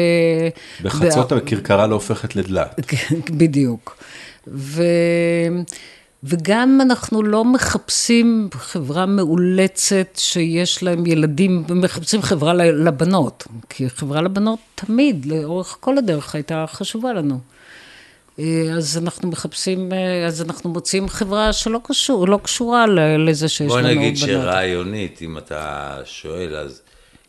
בחצות 0.81 1.31
הכרכרה 1.31 1.87
לא 1.87 1.95
הופכת 1.95 2.35
לדלת. 2.35 2.85
כן, 2.87 3.15
בדיוק. 3.39 3.97
וגם 6.29 6.79
אנחנו 6.81 7.23
לא 7.23 7.45
מחפשים 7.45 8.49
חברה 8.53 9.05
מאולצת 9.05 10.07
שיש 10.15 10.83
להם 10.83 11.05
ילדים, 11.05 11.63
מחפשים 11.69 12.21
חברה 12.21 12.53
לבנות, 12.53 13.47
כי 13.69 13.89
חברה 13.89 14.21
לבנות 14.21 14.59
תמיד, 14.75 15.25
לאורך 15.25 15.77
כל 15.79 15.97
הדרך, 15.97 16.35
הייתה 16.35 16.65
חשובה 16.67 17.13
לנו. 17.13 17.39
אה, 18.39 18.73
אז 18.77 18.97
אנחנו 18.97 19.29
מחפשים, 19.29 19.93
אה, 19.93 20.25
אז 20.25 20.41
אנחנו 20.41 20.69
מוצאים 20.69 21.09
חברה 21.09 21.53
שלא 21.53 21.79
קשור, 21.83 22.27
לא 22.27 22.39
קשורה 22.43 22.85
לזה 23.17 23.49
שיש 23.49 23.67
בוא 23.67 23.79
לנו 23.79 23.89
בנות. 23.89 24.01
נגיד 24.01 24.17
שרעיונית, 24.17 25.21
אם 25.21 25.37
אתה 25.37 25.97
שואל, 26.05 26.55
אז 26.55 26.81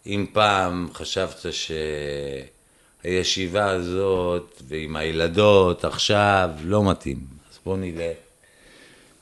אם 0.06 0.26
פעם 0.32 0.88
חשבת 0.92 1.46
שהישיבה 3.04 3.70
הזאת 3.70 4.62
ועם 4.68 4.96
הילדות 4.96 5.84
עכשיו 5.84 6.50
לא 6.64 6.90
מתאים, 6.90 7.18
אז 7.52 7.58
בוא 7.64 7.76
נראה. 7.76 8.12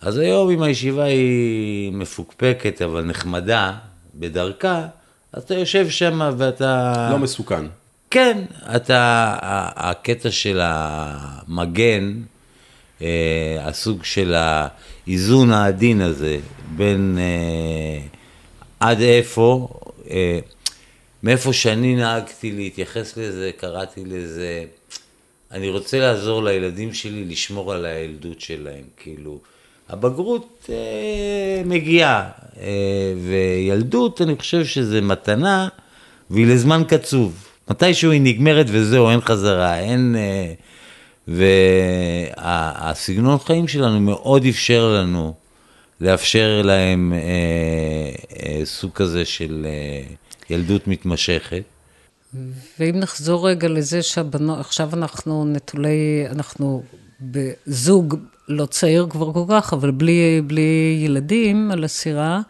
אז 0.06 0.18
היום 0.18 0.50
אם 0.50 0.62
הישיבה 0.62 1.04
היא 1.04 1.92
מפוקפקת 1.92 2.82
אבל 2.82 3.02
נחמדה, 3.02 3.72
בדרכה, 4.14 4.86
אז 5.32 5.42
אתה 5.42 5.54
יושב 5.54 5.90
שם 5.90 6.30
ואתה... 6.38 7.08
לא 7.12 7.18
מסוכן. 7.18 7.64
כן, 8.10 8.44
אתה, 8.76 9.36
הקטע 9.76 10.30
של 10.30 10.60
המגן, 10.62 12.12
אה, 13.02 13.58
הסוג 13.60 14.04
של 14.04 14.34
האיזון 14.36 15.50
העדין 15.50 16.00
הזה 16.00 16.38
בין 16.76 17.18
אה, 17.20 18.06
עד 18.80 19.00
איפה, 19.00 19.68
אה, 20.10 20.38
מאיפה 21.22 21.52
שאני 21.52 21.96
נהגתי 21.96 22.52
להתייחס 22.52 23.16
לזה, 23.16 23.50
קראתי 23.56 24.04
לזה, 24.04 24.64
אני 25.50 25.68
רוצה 25.68 25.98
לעזור 25.98 26.44
לילדים 26.44 26.94
שלי 26.94 27.24
לשמור 27.24 27.72
על 27.72 27.84
הילדות 27.84 28.40
שלהם, 28.40 28.84
כאילו, 28.96 29.38
הבגרות 29.88 30.66
אה, 30.68 31.62
מגיעה, 31.64 32.30
אה, 32.60 33.12
וילדות, 33.28 34.22
אני 34.22 34.36
חושב 34.36 34.64
שזה 34.64 35.00
מתנה, 35.00 35.68
והיא 36.30 36.46
לזמן 36.46 36.82
קצוב. 36.88 37.46
מתישהו 37.70 38.10
היא 38.10 38.20
נגמרת 38.20 38.66
וזהו, 38.68 39.10
אין 39.10 39.20
חזרה, 39.20 39.78
אין... 39.78 40.16
אה, 40.18 40.52
והסגנון 42.38 43.38
חיים 43.38 43.68
שלנו 43.68 44.00
מאוד 44.00 44.44
אפשר 44.44 44.92
לנו 44.94 45.34
לאפשר 46.00 46.62
להם 46.64 47.12
אה, 47.12 47.18
אה, 48.42 48.60
סוג 48.64 48.90
כזה 48.92 49.24
של 49.24 49.66
אה, 49.68 50.02
ילדות 50.50 50.86
מתמשכת. 50.86 51.62
ואם 52.80 52.94
נחזור 52.94 53.48
רגע 53.48 53.68
לזה 53.68 54.02
שהבנות, 54.02 54.58
עכשיו 54.58 54.90
אנחנו 54.92 55.44
נטולי, 55.44 56.26
אנחנו 56.30 56.82
בזוג 57.20 58.14
לא 58.48 58.66
צעיר 58.66 59.06
כבר 59.10 59.32
כל 59.32 59.44
כך, 59.48 59.72
אבל 59.72 59.90
בלי, 59.90 60.42
בלי 60.46 61.00
ילדים 61.04 61.70
על 61.70 61.84
הסירה, 61.84 62.40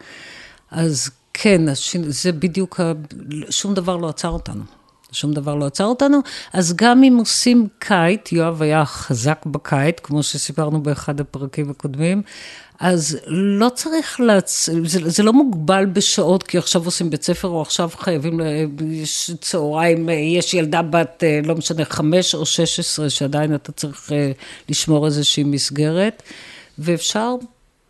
אז 0.71 1.09
כן, 1.33 1.61
זה 2.07 2.31
בדיוק, 2.31 2.79
שום 3.49 3.73
דבר 3.73 3.97
לא 3.97 4.09
עצר 4.09 4.29
אותנו. 4.29 4.76
שום 5.11 5.33
דבר 5.33 5.55
לא 5.55 5.65
עצר 5.65 5.85
אותנו, 5.85 6.19
אז 6.53 6.73
גם 6.75 7.03
אם 7.03 7.17
עושים 7.19 7.67
kite, 7.79 8.31
יואב 8.31 8.61
היה 8.61 8.85
חזק 8.85 9.45
ב 9.45 9.54
kite, 9.54 9.99
כמו 10.03 10.23
שסיפרנו 10.23 10.83
באחד 10.83 11.19
הפרקים 11.19 11.69
הקודמים, 11.69 12.21
אז 12.79 13.17
לא 13.27 13.69
צריך 13.69 14.19
להצ... 14.19 14.69
זה, 14.85 15.09
זה 15.09 15.23
לא 15.23 15.33
מוגבל 15.33 15.85
בשעות, 15.85 16.43
כי 16.43 16.57
עכשיו 16.57 16.85
עושים 16.85 17.09
בית 17.09 17.23
ספר, 17.23 17.47
או 17.47 17.61
עכשיו 17.61 17.89
חייבים, 17.97 18.39
יש 18.91 19.31
צהריים, 19.41 20.09
יש 20.09 20.53
ילדה 20.53 20.81
בת, 20.81 21.23
אה, 21.23 21.39
לא 21.43 21.55
משנה, 21.55 21.85
חמש 21.85 22.35
או 22.35 22.45
שש 22.45 22.79
עשרה, 22.79 23.09
שעדיין 23.09 23.55
אתה 23.55 23.71
צריך 23.71 24.11
אה, 24.11 24.31
לשמור 24.69 25.05
איזושהי 25.05 25.43
מסגרת, 25.43 26.23
ואפשר 26.79 27.35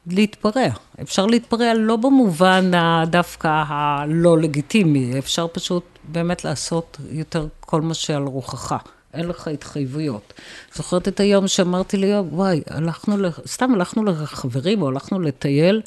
להתפרע. 0.07 0.67
אפשר 1.01 1.25
להתפרע 1.25 1.73
לא 1.73 1.95
במובן 1.95 2.71
דווקא 3.07 3.63
הלא 3.67 4.37
לגיטימי, 4.37 5.19
אפשר 5.19 5.47
פשוט 5.51 5.96
באמת 6.07 6.45
לעשות 6.45 6.97
יותר 7.11 7.47
כל 7.59 7.81
מה 7.81 7.93
שעל 7.93 8.23
רוחך. 8.23 8.75
אין 9.13 9.27
לך 9.27 9.47
התחייבויות. 9.47 10.33
זוכרת 10.75 11.07
את 11.07 11.19
היום 11.19 11.47
שאמרתי 11.47 11.97
ליואב, 11.97 12.33
וואי, 12.33 12.61
הלכנו. 12.67 13.15
סתם 13.47 13.73
הלכנו 13.73 14.03
לחברים 14.03 14.81
או 14.81 14.87
הלכנו 14.87 15.19
לטייל, 15.19 15.81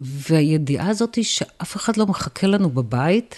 והידיעה 0.00 0.88
הזאת 0.88 1.14
היא 1.14 1.24
שאף 1.24 1.76
אחד 1.76 1.96
לא 1.96 2.06
מחכה 2.06 2.46
לנו 2.46 2.70
בבית, 2.70 3.34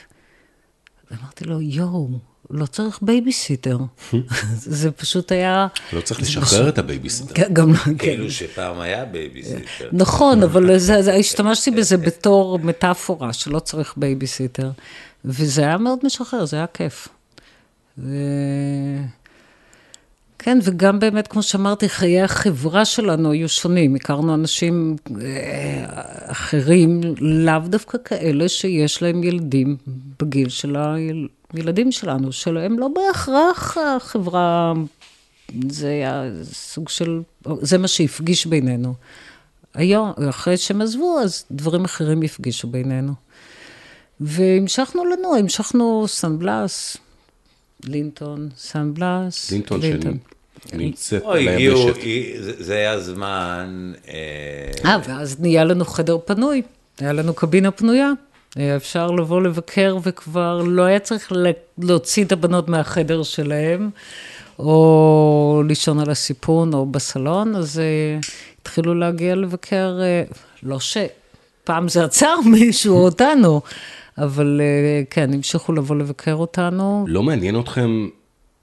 אמרתי 1.12 1.44
לו, 1.44 1.60
יואו, 1.60 2.08
לא 2.50 2.66
צריך 2.66 2.98
בייביסיטר. 3.02 3.78
זה 4.54 4.90
פשוט 4.90 5.32
היה... 5.32 5.66
לא 5.92 6.00
צריך 6.00 6.20
לשחרר 6.20 6.68
את 6.68 6.78
הבייביסיטר. 6.78 7.48
גם, 7.52 7.74
כן. 7.74 7.98
כאילו 7.98 8.30
שפעם 8.30 8.80
היה 8.80 9.04
בייביסיטר. 9.04 9.88
נכון, 9.92 10.42
אבל 10.42 10.70
השתמשתי 11.18 11.70
בזה 11.70 11.96
בתור 11.96 12.58
מטאפורה, 12.58 13.32
שלא 13.32 13.58
צריך 13.58 13.94
בייביסיטר. 13.96 14.70
וזה 15.24 15.62
היה 15.62 15.78
מאוד 15.78 15.98
משחרר, 16.02 16.44
זה 16.44 16.56
היה 16.56 16.66
כיף. 16.66 17.08
ו... 17.98 18.14
כן, 20.42 20.58
וגם 20.62 20.98
באמת, 20.98 21.28
כמו 21.28 21.42
שאמרתי, 21.42 21.88
חיי 21.88 22.22
החברה 22.22 22.84
שלנו 22.84 23.30
היו 23.30 23.48
שונים. 23.48 23.94
הכרנו 23.94 24.34
אנשים 24.34 24.96
אה, 25.20 25.84
אחרים, 26.26 27.00
לאו 27.20 27.58
דווקא 27.66 27.98
כאלה 28.04 28.48
שיש 28.48 29.02
להם 29.02 29.22
ילדים 29.22 29.76
בגיל 30.20 30.48
של 30.48 30.76
הילדים 31.54 31.92
שלנו, 31.92 32.32
שלהם 32.32 32.78
לא 32.78 32.88
בהכרח 32.88 33.78
החברה, 33.78 34.72
זה 35.68 35.88
היה 35.88 36.30
סוג 36.52 36.88
של, 36.88 37.20
זה 37.60 37.78
מה 37.78 37.88
שהפגיש 37.88 38.46
בינינו. 38.46 38.94
היום, 39.74 40.12
אחרי 40.28 40.56
שהם 40.56 40.80
עזבו, 40.80 41.18
אז 41.20 41.44
דברים 41.50 41.84
אחרים 41.84 42.22
הפגישו 42.22 42.68
בינינו. 42.68 43.12
והמשכנו 44.20 45.04
לנוע, 45.04 45.36
המשכנו 45.36 46.04
סן 46.08 46.38
בלאס, 46.38 46.96
לינטון, 47.84 48.48
סן 48.56 48.94
בלאס, 48.94 49.50
לינטון 49.50 49.80
שנמצאת 50.70 51.22
או, 51.22 51.32
על 51.32 51.48
הגיעו, 51.48 51.86
היבשת. 51.86 52.44
זה 52.44 52.52
זה 52.58 52.74
היה 52.74 53.00
זמן... 53.00 53.92
אה, 54.08 54.14
אה, 54.84 54.98
ואז 55.08 55.40
נהיה 55.40 55.64
לנו 55.64 55.84
חדר 55.84 56.18
פנוי. 56.24 56.62
היה 56.98 57.12
לנו 57.12 57.34
קבינה 57.34 57.70
פנויה. 57.70 58.12
היה 58.56 58.76
אפשר 58.76 59.10
לבוא 59.10 59.42
לבקר 59.42 59.96
וכבר 60.02 60.62
לא 60.66 60.82
היה 60.82 60.98
צריך 60.98 61.32
להוציא 61.78 62.24
את 62.24 62.32
הבנות 62.32 62.68
מהחדר 62.68 63.22
שלהם, 63.22 63.90
או 64.58 65.62
לישון 65.68 66.00
על 66.00 66.10
הסיפון 66.10 66.74
או 66.74 66.86
בסלון, 66.86 67.56
אז 67.56 67.78
אה, 67.78 68.18
התחילו 68.62 68.94
להגיע 68.94 69.34
לבקר, 69.34 69.98
אה, 70.02 70.22
לא 70.62 70.78
שפעם 70.80 71.88
זה 71.88 72.04
עצר 72.04 72.34
מישהו 72.46 72.96
או 72.96 73.04
אותנו, 73.04 73.60
אבל 74.24 74.60
אה, 74.60 75.02
כן, 75.10 75.32
המשיכו 75.34 75.72
לבוא 75.72 75.96
לבקר 75.96 76.34
אותנו. 76.34 77.04
לא 77.08 77.22
מעניין 77.22 77.60
אתכם 77.60 78.08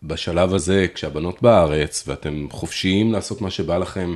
בשלב 0.03 0.53
הזה, 0.53 0.87
כשהבנות 0.93 1.41
בארץ 1.41 2.03
ואתם 2.07 2.47
חופשיים 2.51 3.11
לעשות 3.11 3.41
מה 3.41 3.49
שבא 3.49 3.77
לכם, 3.77 4.15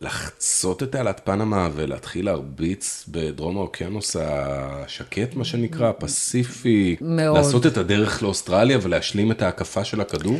לחצות 0.00 0.82
את 0.82 0.92
תעלת 0.92 1.20
פנמה 1.24 1.68
ולהתחיל 1.74 2.24
להרביץ 2.24 3.04
בדרום 3.08 3.56
האוקיינוס 3.56 4.16
השקט, 4.20 5.34
מה 5.34 5.44
שנקרא, 5.44 5.88
הפסיפי, 5.88 6.96
מאוד. 7.00 7.36
לעשות 7.36 7.66
את 7.66 7.76
הדרך 7.76 8.22
לאוסטרליה 8.22 8.78
ולהשלים 8.82 9.32
את 9.32 9.42
ההקפה 9.42 9.84
של 9.84 10.00
הכדור? 10.00 10.38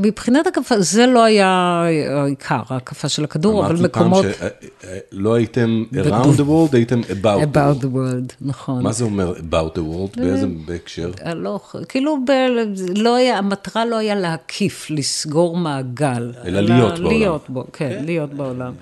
מבחינת 0.00 0.46
הקפה, 0.46 0.80
זה 0.80 1.06
לא 1.06 1.24
היה 1.24 1.82
העיקר, 2.10 2.62
ההקפה 2.68 3.08
של 3.08 3.24
הכדור, 3.24 3.66
אבל 3.66 3.76
מקומות... 3.84 4.24
אמרת 4.24 4.36
לי 4.40 4.68
פעם 4.80 4.98
שלא 5.12 5.34
הייתם 5.34 5.84
around 5.92 6.38
the 6.38 6.42
world, 6.42 6.72
הייתם 6.72 7.00
about 7.00 7.12
the 7.12 7.56
about 7.56 7.56
world. 7.56 7.82
the 7.82 7.86
world, 7.86 8.34
נכון. 8.40 8.82
מה 8.82 8.92
זה 8.92 9.04
אומר 9.04 9.34
about 9.36 9.76
the 9.76 9.80
world? 9.80 10.20
באיזה 10.20 10.46
בהקשר? 10.66 11.10
לא, 11.34 11.60
כאילו, 11.88 12.24
ב, 12.24 12.30
לא 12.96 13.14
היה, 13.14 13.38
המטרה 13.38 13.84
לא 13.84 13.96
היה 13.96 14.14
להקיף, 14.14 14.86
לסגור 14.90 15.56
מעגל. 15.56 16.32
אלא 16.44 16.60
להיות 16.60 16.98
בעולם. 16.98 17.12
להיות 17.12 17.44
בו, 17.48 17.64
כן, 17.72 18.02
להיות 18.04 18.34
בעולם. 18.34 18.72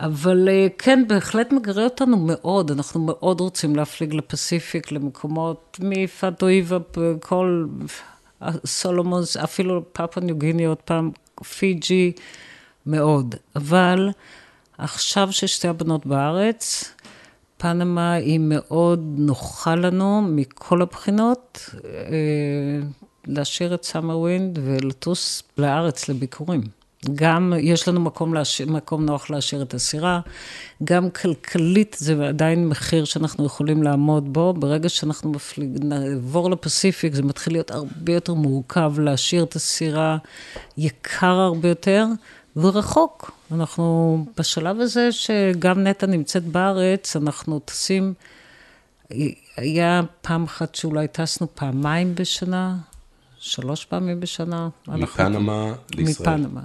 אבל 0.00 0.48
אה, 0.48 0.66
כן, 0.78 1.04
בהחלט 1.08 1.52
מגרה 1.52 1.84
אותנו 1.84 2.16
מאוד, 2.16 2.70
אנחנו 2.70 3.00
מאוד 3.00 3.40
רוצים 3.40 3.76
להפליג 3.76 4.14
לפסיפיק, 4.14 4.92
למקומות 4.92 5.80
מפאטואיבה, 5.82 6.78
כל 7.20 7.64
Solomons, 8.66 9.36
אפילו 9.36 9.92
Papua 9.92 10.20
New 10.20 10.38
Guinea 10.38 10.64
עוד 10.64 10.78
פעם, 10.78 11.10
פיג'י, 11.58 12.12
מאוד. 12.86 13.34
אבל 13.56 14.10
עכשיו 14.78 15.32
ששתי 15.32 15.68
הבנות 15.68 16.06
בארץ, 16.06 16.90
פנמה 17.56 18.12
היא 18.12 18.40
מאוד 18.42 19.14
נוחה 19.16 19.74
לנו 19.74 20.22
מכל 20.22 20.82
הבחינות, 20.82 21.70
אה, 21.84 21.90
להשאיר 23.26 23.74
את 23.74 23.84
Summer 23.84 24.18
Wind 24.18 24.58
ולטוס 24.62 25.42
לארץ 25.58 26.08
לביקורים. 26.08 26.81
גם 27.14 27.52
יש 27.58 27.88
לנו 27.88 28.00
מקום, 28.00 28.34
להשאיר, 28.34 28.70
מקום 28.70 29.04
נוח 29.04 29.30
להשאיר 29.30 29.62
את 29.62 29.74
הסירה, 29.74 30.20
גם 30.84 31.10
כלכלית 31.10 31.96
זה 31.98 32.28
עדיין 32.28 32.68
מחיר 32.68 33.04
שאנחנו 33.04 33.46
יכולים 33.46 33.82
לעמוד 33.82 34.32
בו. 34.32 34.52
ברגע 34.52 34.88
שאנחנו 34.88 35.30
מפליג, 35.30 35.84
נעבור 35.84 36.50
ל 36.50 36.57
Pacific, 36.57 37.14
זה 37.14 37.22
מתחיל 37.22 37.52
להיות 37.52 37.70
הרבה 37.70 38.12
יותר 38.12 38.34
מורכב 38.34 38.92
להשאיר 38.98 39.42
את 39.42 39.56
הסירה, 39.56 40.16
יקר 40.78 41.34
הרבה 41.34 41.68
יותר 41.68 42.06
ורחוק. 42.56 43.30
אנחנו 43.52 44.26
בשלב 44.38 44.80
הזה 44.80 45.12
שגם 45.12 45.80
נטע 45.80 46.06
נמצאת 46.06 46.44
בארץ, 46.44 47.16
אנחנו 47.16 47.58
טסים, 47.58 48.14
היה 49.56 50.00
פעם 50.20 50.44
אחת 50.44 50.74
שאולי 50.74 51.08
טסנו 51.08 51.46
פעמיים 51.54 52.14
בשנה, 52.14 52.76
שלוש 53.38 53.84
פעמים 53.84 54.20
בשנה. 54.20 54.68
מפנמה 54.88 55.74
לישראל. 55.94 56.40
מפנמה. 56.40 56.60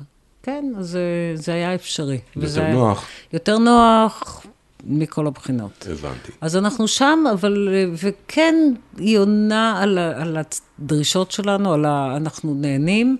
כן, 0.48 0.66
אז 0.78 0.88
זה, 0.90 1.32
זה 1.36 1.54
היה 1.54 1.76
אפשרי. 1.76 2.20
יותר 2.36 2.62
היה, 2.62 2.74
נוח. 2.74 3.08
יותר 3.34 3.58
נוח 3.58 4.46
מכל 4.84 5.28
הבחינות. 5.28 5.88
הבנתי. 5.92 6.32
אז 6.42 6.56
אנחנו 6.56 6.88
שם, 6.88 7.24
אבל, 7.34 7.68
וכן, 8.04 8.56
היא 8.98 9.18
עונה 9.18 9.82
על, 9.82 9.98
על 9.98 10.38
הדרישות 10.80 11.32
שלנו, 11.32 11.74
על 11.74 11.86
ה, 11.86 12.18
אנחנו 12.18 12.54
נהנים, 12.54 13.18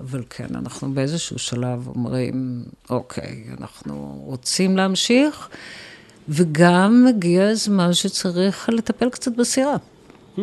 אבל 0.00 0.22
כן, 0.30 0.46
אנחנו 0.54 0.92
באיזשהו 0.94 1.38
שלב 1.38 1.88
אומרים, 1.88 2.64
אוקיי, 2.90 3.44
אנחנו 3.60 4.22
רוצים 4.24 4.76
להמשיך, 4.76 5.48
וגם 6.28 7.06
הגיע 7.08 7.48
הזמן 7.48 7.92
שצריך 7.92 8.68
לטפל 8.68 9.10
קצת 9.10 9.32
בסירה. 9.32 9.76
Hmm. 10.36 10.40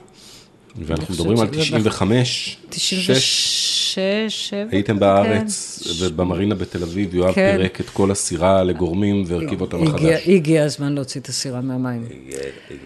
ואנחנו 0.77 1.15
מדברים 1.15 1.39
על 1.41 1.49
95, 1.49 2.57
96, 2.69 3.99
7. 4.29 4.67
הייתם 4.71 4.99
בארץ 4.99 5.83
ובמרינה 6.01 6.55
בתל 6.55 6.83
אביב, 6.83 7.15
יואב 7.15 7.35
פירק 7.35 7.81
את 7.81 7.91
כל 7.91 8.11
הסירה 8.11 8.63
לגורמים 8.63 9.25
והרכיב 9.27 9.61
אותה 9.61 9.77
מחדש. 9.77 10.23
הגיע 10.27 10.65
הזמן 10.65 10.95
להוציא 10.95 11.21
את 11.21 11.29
הסירה 11.29 11.61
מהמים. 11.61 12.07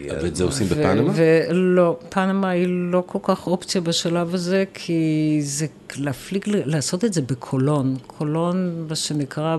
ואת 0.08 0.36
זה 0.36 0.44
עושים 0.44 0.66
בפנמה? 0.66 1.12
ולא, 1.14 1.98
פנמה 2.08 2.50
היא 2.50 2.66
לא 2.68 3.02
כל 3.06 3.18
כך 3.22 3.46
אופציה 3.46 3.80
בשלב 3.80 4.34
הזה, 4.34 4.64
כי 4.74 5.38
זה 5.42 5.66
להפליג, 5.96 6.42
לעשות 6.46 7.04
את 7.04 7.12
זה 7.12 7.22
בקולון. 7.22 7.96
קולון, 8.06 8.86
מה 8.88 8.96
שנקרא, 8.96 9.56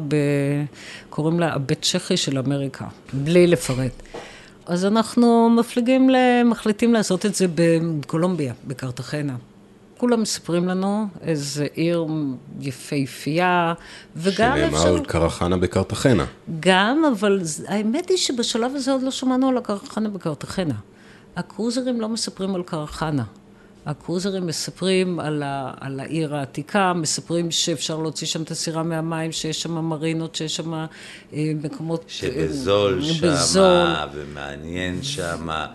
קוראים 1.10 1.40
לה 1.40 1.54
הבית 1.54 1.82
צ'כי 1.82 2.18
של 2.18 2.38
אמריקה, 2.38 2.86
בלי 3.13 3.48
לפרט. 3.48 4.04
אז 4.67 4.86
אנחנו 4.86 5.49
מפליגים, 5.49 6.10
מחליטים 6.45 6.93
לעשות 6.93 7.25
את 7.25 7.36
זה 7.36 7.45
בקולומביה, 7.56 8.53
בקרטחנה. 8.67 9.36
כולם 9.97 10.21
מספרים 10.21 10.67
לנו 10.67 11.08
איזה 11.21 11.67
עיר 11.73 12.06
יפהפייה, 12.62 13.73
וגם 14.15 14.58
אפשר... 14.58 14.77
שנאמר 14.77 14.97
על 14.97 15.06
קרחנה 15.06 15.58
בקרטחנה. 15.58 16.25
גם, 16.60 17.03
אבל 17.12 17.41
האמת 17.67 18.10
היא 18.10 18.17
שבשלב 18.17 18.71
הזה 18.75 18.91
עוד 18.91 19.01
לא 19.01 19.12
שמענו 19.12 19.49
על 19.49 19.58
הקרחנה 19.58 20.10
בקרטחנה. 20.10 20.73
הקרוזרים 21.36 22.01
לא 22.01 22.10
מספרים 22.10 22.56
על 22.56 22.63
קרחנה. 22.63 23.23
הקרוזרים 23.88 24.47
מספרים 24.47 25.19
על, 25.19 25.43
ה, 25.43 25.71
על 25.80 26.00
העיר 26.00 26.36
העתיקה, 26.36 26.93
מספרים 26.93 27.52
שאפשר 27.52 27.97
להוציא 27.97 28.28
שם 28.28 28.43
את 28.43 28.52
הסירה 28.52 28.84
מהמים, 28.84 29.32
שיש 29.32 29.62
שם 29.62 29.71
מרינות, 29.71 30.36
שיש 30.36 30.56
שם 30.56 30.73
אה, 30.73 30.88
מקומות... 31.63 32.04
שבזול 32.08 33.00
אה, 33.04 33.13
שמה, 33.13 33.32
בזול. 33.32 33.88
ומעניין 34.13 35.04
שמה, 35.04 35.67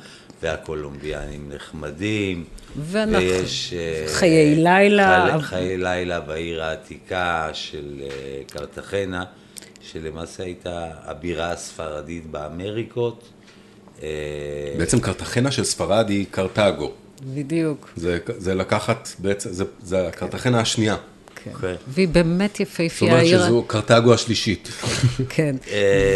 והקולומביאנים 0.42 1.50
נחמדים. 1.54 2.44
ואנחנו... 2.76 3.18
ויש... 3.18 3.74
חיי 4.06 4.54
לילה. 4.54 5.38
חי, 5.40 5.46
חיי 5.46 5.78
לילה 5.78 6.20
בעיר 6.20 6.62
העתיקה 6.62 7.50
של 7.52 8.02
קרטחנה, 8.46 9.24
שלמעשה 9.80 10.42
הייתה 10.42 10.90
הבירה 11.04 11.50
הספרדית 11.50 12.26
באמריקות. 12.26 13.28
בעצם 14.78 15.00
קרטחנה 15.00 15.50
של 15.50 15.64
ספרד 15.64 16.08
היא 16.08 16.26
קרתגו. 16.30 16.92
בדיוק. 17.24 17.90
זה, 17.96 18.18
זה 18.38 18.54
לקחת, 18.54 19.08
בעצם, 19.18 19.52
זה, 19.52 19.64
זה 19.82 20.08
הקרטחנה 20.08 20.60
השנייה. 20.60 20.96
כן. 21.44 21.50
Okay. 21.50 21.66
והיא 21.88 22.08
באמת 22.08 22.60
יפהפייה. 22.60 23.24
זאת 23.24 23.32
אומרת 23.32 23.46
שזו 23.46 23.64
קרתגו 23.66 24.14
השלישית. 24.14 24.68
כן. 25.28 25.56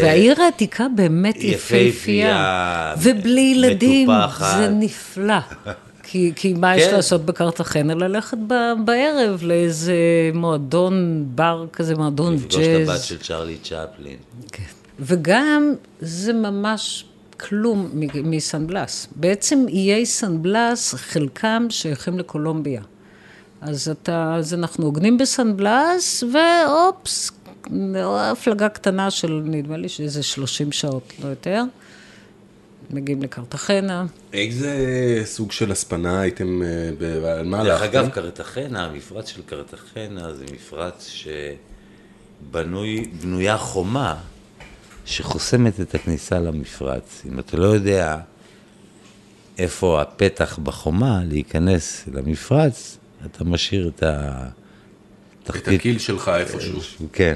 והעיר 0.02 0.42
העתיקה 0.42 0.86
באמת 0.96 1.36
יפהפייה. 1.38 2.94
ובלי 3.02 3.54
ילדים, 3.56 4.08
זה 4.40 4.68
נפלא. 4.68 5.38
כי, 6.08 6.32
כי 6.36 6.52
מה 6.52 6.72
כן. 6.74 6.80
יש 6.80 6.92
לעשות 6.92 7.24
בקרטחנה? 7.24 7.94
ללכת 7.94 8.38
ב, 8.46 8.54
בערב 8.84 9.42
לאיזה 9.42 9.94
מועדון 10.34 11.24
בר 11.28 11.66
כזה, 11.72 11.94
מועדון 11.94 12.36
ג'אז. 12.36 12.44
לפגוש 12.44 12.66
את 12.66 12.88
הבת 12.88 13.02
של 13.02 13.18
צ'רלי 13.18 13.56
צ'פלין. 13.62 14.16
כן. 14.52 14.62
וגם 15.00 15.74
זה 16.00 16.32
ממש 16.32 17.04
כלום 17.40 17.90
מסן 18.24 18.66
בלס. 18.66 19.06
בעצם 19.16 19.64
איי 19.68 20.06
סן 20.06 20.42
בלס, 20.42 20.94
חלקם 20.94 21.66
שייכים 21.70 22.18
לקולומביה. 22.18 22.82
אז 23.60 23.88
אתה, 23.88 24.34
אז 24.34 24.54
אנחנו 24.54 24.84
עוגנים 24.84 25.18
בסן 25.18 25.56
בלס, 25.56 26.24
ואופס, 26.32 27.30
הפלגה 28.04 28.68
קטנה 28.68 29.10
של, 29.10 29.42
נדמה 29.44 29.76
לי 29.76 29.88
שזה 29.88 30.22
30 30.22 30.72
שעות, 30.72 31.12
לא 31.24 31.28
יותר. 31.28 31.62
מגיעים 32.90 33.22
לקרטחנה. 33.22 34.06
איזה 34.32 34.76
סוג 35.24 35.52
של 35.52 35.72
הספנה 35.72 36.20
הייתם, 36.20 36.62
על 37.38 37.46
מה 37.46 37.60
הלכתם? 37.60 37.78
דרך 37.78 37.82
אגב, 37.82 38.08
קרטחנה, 38.08 38.84
המפרץ 38.84 39.28
של 39.28 39.42
קרטחנה 39.46 40.34
זה 40.34 40.44
מפרץ 40.52 41.10
שבנויה 42.52 43.58
חומה 43.58 44.16
שחוסמת 45.06 45.80
את 45.80 45.94
הכניסה 45.94 46.38
למפרץ. 46.38 47.22
אם 47.32 47.38
אתה 47.38 47.56
לא 47.56 47.66
יודע 47.66 48.18
איפה 49.58 50.02
הפתח 50.02 50.58
בחומה 50.62 51.20
להיכנס 51.24 52.04
למפרץ, 52.12 52.98
אתה 53.26 53.44
משאיר 53.44 53.88
את 53.88 54.02
ה... 54.02 54.42
את 55.50 55.68
הקיל 55.68 55.98
שלך 55.98 56.28
איפשהו. 56.28 56.80
כן. 57.12 57.34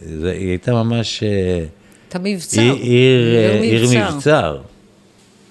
היא 0.00 0.26
הייתה 0.26 0.72
ממש... 0.72 1.22
הייתה 1.22 2.18
הייתה 2.18 2.18
מבצר. 2.18 2.60
עיר, 2.60 2.76
עיר, 2.76 3.62
עיר 3.62 3.86
מבצר. 3.86 4.14
מבצר. 4.14 4.60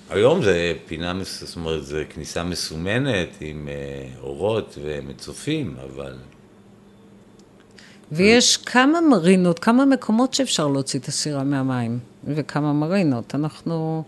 היום 0.10 0.44
זה 0.44 0.74
פינה, 0.88 1.14
זאת 1.24 1.56
אומרת, 1.56 1.86
זה 1.86 2.04
כניסה 2.10 2.44
מסומנת 2.44 3.30
עם 3.42 3.68
אה, 3.72 4.08
אורות 4.22 4.78
ומצופים, 4.84 5.76
אבל 5.84 6.14
ויש 8.12 8.58
כמה 8.58 9.02
מרינות, 9.02 9.60
כמה 9.60 9.86
מקומות 9.86 10.34
שאפשר 10.34 10.68
להוציא 10.68 11.00
את 11.00 11.08
הסירה 11.08 11.44
מהמים, 11.44 12.00
וכמה 12.28 12.74
מרינות. 12.74 13.36
אנחנו 13.36 14.04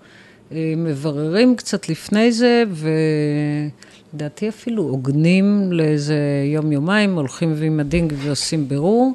אה, 0.51 0.73
מבררים 0.77 1.55
קצת 1.55 1.89
לפני 1.89 2.31
זה, 2.31 2.63
ולדעתי 4.13 4.49
אפילו 4.49 4.83
עוגנים 4.83 5.71
לאיזה 5.71 6.17
יום-יומיים, 6.53 7.15
הולכים 7.15 7.55
עם 7.63 7.79
ה 7.79 7.84
dinghy 7.84 8.13
ועושים 8.17 8.67
בירור. 8.67 9.13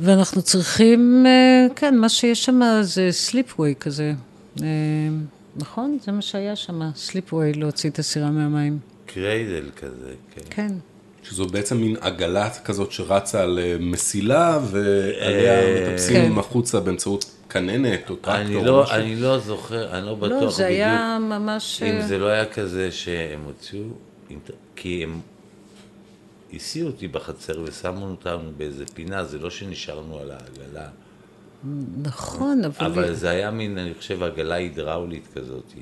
ואנחנו 0.00 0.42
צריכים, 0.42 1.24
אה, 1.26 1.66
כן, 1.76 1.96
מה 1.96 2.08
שיש 2.08 2.44
שם 2.44 2.60
זה 2.82 3.08
slipway 3.10 3.74
כזה. 3.80 4.12
אה, 4.62 4.66
נכון? 5.56 5.98
זה 6.04 6.12
מה 6.12 6.22
שהיה 6.22 6.56
שם, 6.56 6.80
slipway, 6.94 7.52
להוציא 7.52 7.90
את 7.90 7.98
הסירה 7.98 8.30
מהמים. 8.30 8.78
cradle 9.06 9.70
כזה, 9.76 10.12
כן. 10.34 10.42
כן. 10.50 10.72
שזו 11.28 11.46
בעצם 11.46 11.76
מין 11.76 11.96
עגלה 12.00 12.50
כזאת 12.50 12.92
שרצה 12.92 13.42
על 13.42 13.58
אה, 13.58 13.76
מסילה 13.80 14.58
ועליה 14.70 15.60
אה, 15.62 15.88
מטפסים 15.88 16.32
כן. 16.32 16.38
החוצה 16.38 16.80
באמצעות 16.80 17.24
כננת 17.50 18.10
או 18.10 18.16
טרקטור. 18.16 18.34
אני 18.34 18.56
או 18.56 18.64
לא, 18.64 18.82
משהו. 18.82 18.96
אני 18.96 19.16
לא 19.16 19.38
זוכר, 19.38 19.98
אני 19.98 20.06
לא 20.06 20.14
בטוח 20.14 20.30
לא, 20.30 20.36
בדיוק. 20.36 20.52
זה 20.52 20.66
היה 20.66 21.18
ממש... 21.20 21.82
אם 21.82 21.96
אה, 21.96 22.06
זה 22.06 22.18
לא 22.18 22.26
היה 22.26 22.46
כזה 22.46 22.92
שהם 22.92 23.40
הוציאו, 23.44 23.84
כי 24.76 25.02
הם 25.02 25.20
הסיעו 26.52 26.88
אותי 26.88 27.08
בחצר 27.08 27.62
ושמו 27.64 28.06
אותנו 28.06 28.50
באיזה 28.56 28.84
פינה, 28.94 29.24
זה 29.24 29.38
לא 29.38 29.50
שנשארנו 29.50 30.18
על 30.18 30.30
העגלה. 30.30 30.88
נכון, 32.02 32.64
אבל... 32.64 32.86
אבל 32.86 33.14
זה 33.14 33.30
היה 33.30 33.50
מין, 33.50 33.78
אני 33.78 33.94
חושב, 33.94 34.22
עגלה 34.22 34.54
הידראולית 34.54 35.28
כזאת. 35.34 35.72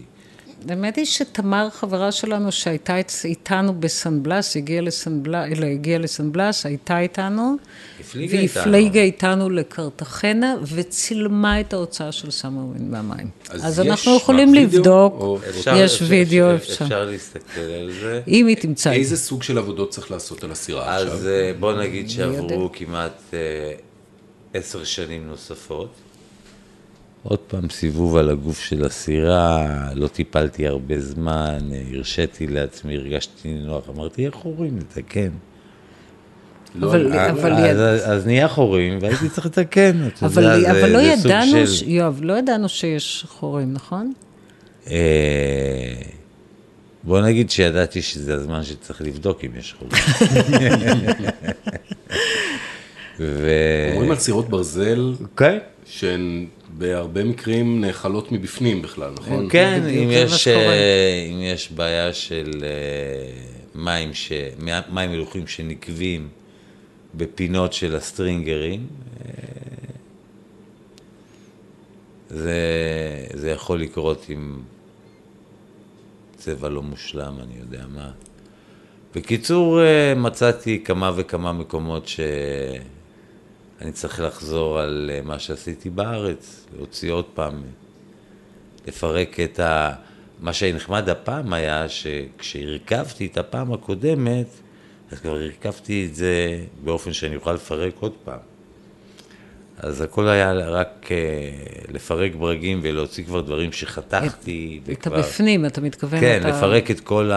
האמת 0.68 0.96
היא 0.96 1.05
שתמר, 1.05 1.68
חברה 1.70 2.12
שלנו 2.12 2.53
שהייתה 2.53 2.96
איתנו 3.24 3.74
בסן 3.81 4.22
בלס, 4.22 4.57
הגיעה 4.57 4.81
לסן 4.83 5.22
בלס, 5.22 5.59
לא, 5.59 5.66
הגיעה 5.66 5.98
לסן 5.98 6.33
בלס, 6.33 6.66
הייתה 6.66 7.00
איתנו, 7.00 7.57
הפליגה 8.00 8.38
והפליגה 8.55 9.00
איתנו 9.00 9.50
לקרטחנה, 9.50 10.55
וצילמה 10.74 11.61
את 11.61 11.72
ההוצאה 11.72 12.12
של 12.12 12.31
סמרווין 12.31 12.90
מהמים. 12.90 13.29
אז 13.50 13.79
יש 13.79 13.87
אנחנו 13.87 14.16
יכולים 14.16 14.48
וידאו, 14.53 14.79
לבדוק, 14.79 15.14
או- 15.20 15.38
אפשר- 15.50 15.74
יש 15.77 15.92
אפשר- 15.92 16.05
וידאו, 16.09 16.55
אפשר, 16.55 16.85
אפשר. 16.85 17.05
להסתכל 17.05 17.61
על 17.61 17.92
זה. 18.00 18.20
אם 18.29 18.46
היא 18.46 18.57
תמצא 18.57 18.92
איזה 18.92 19.16
זה. 19.16 19.22
סוג 19.22 19.42
של 19.42 19.59
עבודות 19.59 19.90
צריך 19.90 20.11
לעשות 20.11 20.44
על 20.44 20.50
הסירה 20.53 20.96
עכשיו? 20.96 21.12
אז 21.12 21.27
אה, 21.27 21.53
בוא 21.61 21.72
נגיד 21.72 22.11
שעברו. 22.11 22.70
כמעט 22.72 23.20
אה, 23.35 23.38
עשר 24.55 24.85
שנים 24.85 25.27
נוספות. 25.27 25.94
עוד 27.28 27.38
פעם 27.38 27.68
סיבוב 27.70 28.16
על 28.16 28.30
הגוף 28.30 28.60
של 28.60 28.84
הסירה, 28.84 29.66
לא 29.94 30.08
טיפלתי 30.08 30.66
הרבה 30.66 31.00
זמן, 31.00 31.58
אה, 31.72 31.82
הרשיתי 31.94 32.46
לעצמי, 32.46 32.96
הרגשתי 32.96 33.54
נוח, 33.54 33.88
אמרתי, 33.96 34.26
איך 34.26 34.34
חורים 34.34 34.76
לתקן? 34.78 35.28
לא, 36.74 36.87
אבל- 36.90 37.12
אה, 37.12 37.30
אבל 37.30 37.52
אז, 37.52 37.64
יד- 37.70 37.76
אז, 37.76 38.00
אז 38.10 38.26
נהיה 38.26 38.48
חורים, 38.48 38.98
והייתי 39.02 39.28
צריך 39.28 39.46
לתקן, 39.46 40.06
אתה 40.06 40.26
אבל, 40.26 40.42
יודע, 40.42 40.60
זה, 40.60 40.70
אבל 40.70 40.90
לא 40.92 41.00
זה 41.04 41.14
סוג 41.16 41.26
ידענו, 41.26 41.50
של... 41.52 41.66
ש... 41.66 41.82
יואב, 41.87 42.18
לא 42.22 42.38
ידענו 42.38 42.68
שיש 42.68 43.26
חורים, 43.28 43.72
נכון? 43.72 44.12
אה, 44.90 45.94
בוא 47.04 47.20
נגיד 47.20 47.50
שידעתי 47.50 48.02
שזה 48.02 48.34
הזמן 48.34 48.62
שצריך 48.64 49.02
לבדוק 49.02 49.44
אם 49.44 49.50
יש 49.58 49.74
חורים. 49.78 49.92
ו... 53.20 53.48
אומרים 53.94 54.10
על 54.10 54.18
סירות 54.18 54.48
ברזל 54.48 55.12
כן. 55.37 55.58
שהן 55.87 56.46
בהרבה 56.78 57.24
מקרים 57.24 57.80
נאכלות 57.80 58.32
מבפנים 58.32 58.82
בכלל, 58.82 59.10
נכון? 59.10 59.48
כן, 59.50 59.80
בדיוק 59.84 60.02
אם 60.02 60.08
יש. 60.10 60.48
אה, 60.48 61.28
אם 61.32 61.40
יש 61.40 61.72
בעיה 61.72 62.12
של 62.12 62.50
אה, 62.62 63.40
מים, 63.74 64.14
ש... 64.14 64.32
מים 64.92 65.10
מלוכים 65.10 65.46
שנקבים 65.46 66.28
בפינות 67.14 67.72
של 67.72 67.96
הסטרינגרים, 67.96 68.87
אה, 69.26 69.32
זה, 72.28 72.60
זה 73.34 73.50
יכול 73.50 73.80
לקרות 73.80 74.24
עם 74.28 74.62
צבע 76.37 76.68
לא 76.68 76.82
מושלם, 76.82 77.34
אני 77.42 77.54
יודע 77.60 77.84
מה. 77.94 78.10
בקיצור, 79.14 79.80
מצאתי 80.16 80.84
כמה 80.84 81.12
וכמה 81.16 81.52
מקומות 81.52 82.08
שאני 83.85 83.92
צריך 83.92 84.20
לחזור 84.20 84.79
על 84.79 85.11
אה, 85.14 85.20
מה 85.25 85.38
שעשיתי 85.38 85.90
בארץ, 85.90 86.66
להוציא 86.77 87.12
עוד 87.12 87.25
פעם, 87.25 87.62
לפרק 88.87 89.40
את 89.40 89.61
ה... 89.61 89.92
מה 90.40 90.53
שהיה 90.53 90.75
נחמד 90.75 91.09
הפעם 91.09 91.53
היה 91.53 91.88
שכשהרכבתי 91.88 93.27
את 93.27 93.38
הפעם 93.38 93.73
הקודמת, 93.73 94.47
אז 95.12 95.20
כבר 95.20 95.31
הרכבתי 95.31 96.07
את 96.07 96.14
זה 96.14 96.59
באופן 96.85 97.12
שאני 97.12 97.37
אוכל 97.37 97.53
לפרק 97.53 97.94
עוד 98.01 98.12
פעם. 98.25 98.38
אז 99.79 100.01
הכל 100.01 100.29
היה 100.29 100.53
רק 100.53 101.09
אה, 101.11 101.16
לפרק 101.92 102.35
ברגים 102.35 102.81
ולהוציא 102.83 103.25
כבר 103.25 103.40
דברים 103.40 103.73
שחתכתי. 103.73 104.81
אתה 104.83 104.92
וכבר... 104.92 105.18
בפנים, 105.18 105.66
אתה 105.66 105.81
מתכוון, 105.81 106.20
כן, 106.20 106.40
אתה... 106.40 106.49
לפרק 106.49 106.90
את 106.90 107.01
כל 107.01 107.31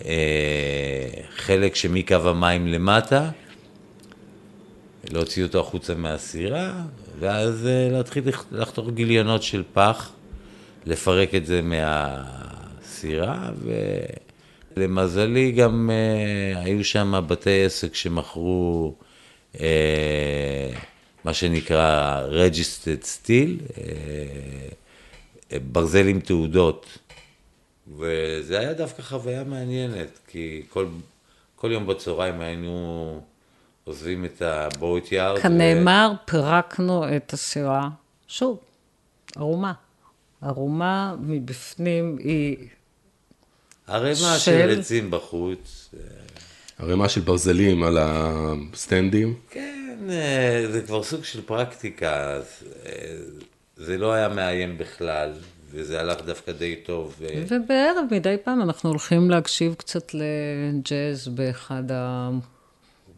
החלק 0.00 1.74
שמקו 1.74 2.14
המים 2.14 2.66
למטה, 2.66 3.30
להוציא 5.10 5.42
אותו 5.42 5.60
החוצה 5.60 5.94
מהסירה, 5.94 6.82
ואז 7.18 7.66
אה, 7.66 7.88
להתחיל 7.92 8.28
לח- 8.28 8.46
לחתוך 8.52 8.90
גיליונות 8.90 9.42
של 9.42 9.62
פח, 9.72 10.12
לפרק 10.86 11.34
את 11.34 11.46
זה 11.46 11.60
מהסירה, 11.62 13.50
ולמזלי 14.76 15.52
גם 15.52 15.90
אה, 15.92 16.60
היו 16.62 16.84
שם 16.84 17.24
בתי 17.26 17.64
עסק 17.64 17.94
שמכרו 17.94 18.94
אה, 19.60 20.70
מה 21.24 21.34
שנקרא 21.34 22.20
registered 22.30 23.04
steel, 23.04 23.78
אה, 23.78 25.58
ברזל 25.72 26.08
עם 26.08 26.20
תעודות. 26.20 26.98
וזה 27.98 28.58
היה 28.60 28.72
דווקא 28.74 29.02
חוויה 29.02 29.44
מעניינת, 29.44 30.18
כי 30.28 30.62
כל, 30.68 30.86
כל 31.56 31.72
יום 31.72 31.86
בצהריים 31.86 32.40
היינו 32.40 33.20
עוזבים 33.84 34.24
את 34.24 34.42
הבוט 34.42 35.12
יארד. 35.12 35.38
כנאמר, 35.38 36.12
פירקנו 36.24 37.16
את 37.16 37.32
הסירה, 37.32 37.88
שוב, 38.28 38.58
ערומה. 39.36 39.72
ערומה 40.42 41.14
מבפנים 41.20 42.16
היא... 42.20 42.56
ערימה 43.86 44.38
של... 44.38 44.38
של- 44.38 44.78
עצים 44.80 45.10
בחוץ. 45.10 45.94
ערימה 46.78 47.08
של 47.08 47.20
ברזלים 47.20 47.82
על 47.82 47.98
הסטנדים. 48.00 49.34
כן, 49.50 49.98
אה, 50.10 50.64
זה 50.72 50.82
כבר 50.82 51.02
סוג 51.02 51.24
של 51.24 51.42
פרקטיקה, 51.42 52.40
אה, 52.86 52.92
זה 53.76 53.98
לא 53.98 54.12
היה 54.12 54.28
מאיים 54.28 54.78
בכלל, 54.78 55.32
וזה 55.70 56.00
הלך 56.00 56.20
דווקא 56.26 56.52
די 56.52 56.76
טוב. 56.76 57.20
אה, 57.24 57.42
ובערב 57.48 58.04
מדי 58.10 58.36
פעם 58.44 58.62
אנחנו 58.62 58.90
הולכים 58.90 59.30
להקשיב 59.30 59.74
קצת 59.74 60.14
לג'אז 60.14 61.28
באחד 61.28 61.82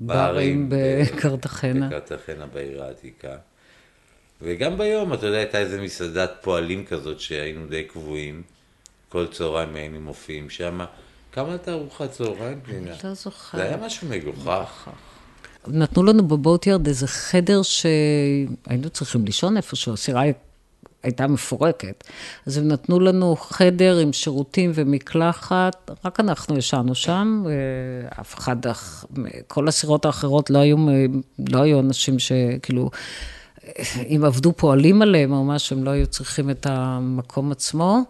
הברים 0.08 0.68
בקרטחנה. 0.68 1.86
בקרטחנה 1.86 2.46
בעיר 2.46 2.82
העתיקה. 2.82 3.36
וגם 4.42 4.78
ביום, 4.78 5.14
אתה 5.14 5.26
יודע, 5.26 5.38
הייתה 5.38 5.58
איזה 5.58 5.80
מסעדת 5.80 6.30
פועלים 6.40 6.84
כזאת 6.84 7.20
שהיינו 7.20 7.66
די 7.66 7.84
קבועים. 7.84 8.42
כל 9.08 9.26
צהריים 9.26 9.76
היינו 9.76 10.00
מופיעים 10.00 10.50
שם. 10.50 10.80
כמה 11.32 11.50
הייתה 11.50 11.72
ארוחת 11.72 12.10
צהריים, 12.10 12.60
פנינה? 12.60 12.90
לא 13.04 13.14
זוכרת. 13.14 13.60
זה 13.60 13.68
היה 13.68 13.76
משהו 13.76 14.08
מגוחך. 14.08 14.90
נתנו 15.66 16.02
לנו 16.02 16.28
בבוטיארד 16.28 16.86
איזה 16.86 17.06
חדר 17.06 17.62
שהיינו 17.62 18.90
צריכים 18.92 19.24
לישון 19.24 19.56
איפשהו, 19.56 19.92
הסירה 19.92 20.22
הייתה 21.06 21.26
מפורקת. 21.26 22.04
אז 22.46 22.56
הם 22.58 22.68
נתנו 22.68 23.00
לנו 23.00 23.36
חדר 23.36 23.98
עם 23.98 24.12
שירותים 24.12 24.70
ומקלחת, 24.74 25.90
רק 26.04 26.20
אנחנו 26.20 26.58
ישנו 26.58 26.94
שם, 26.94 27.42
אה, 27.46 27.52
אף 28.20 28.38
אחד, 28.38 28.66
אח- 28.66 29.04
כל 29.48 29.68
הסירות 29.68 30.04
האחרות 30.04 30.50
לא 30.50 30.58
היו, 30.58 30.76
לא 31.48 31.58
היו 31.62 31.80
אנשים 31.80 32.18
שכאילו, 32.18 32.90
אם 34.08 34.22
עבדו 34.26 34.52
פועלים 34.56 35.02
עליהם 35.02 35.32
או 35.32 35.44
משהו, 35.44 35.76
הם 35.78 35.84
לא 35.84 35.90
היו 35.90 36.06
צריכים 36.06 36.50
את 36.50 36.66
המקום 36.70 37.52
עצמו. 37.52 38.00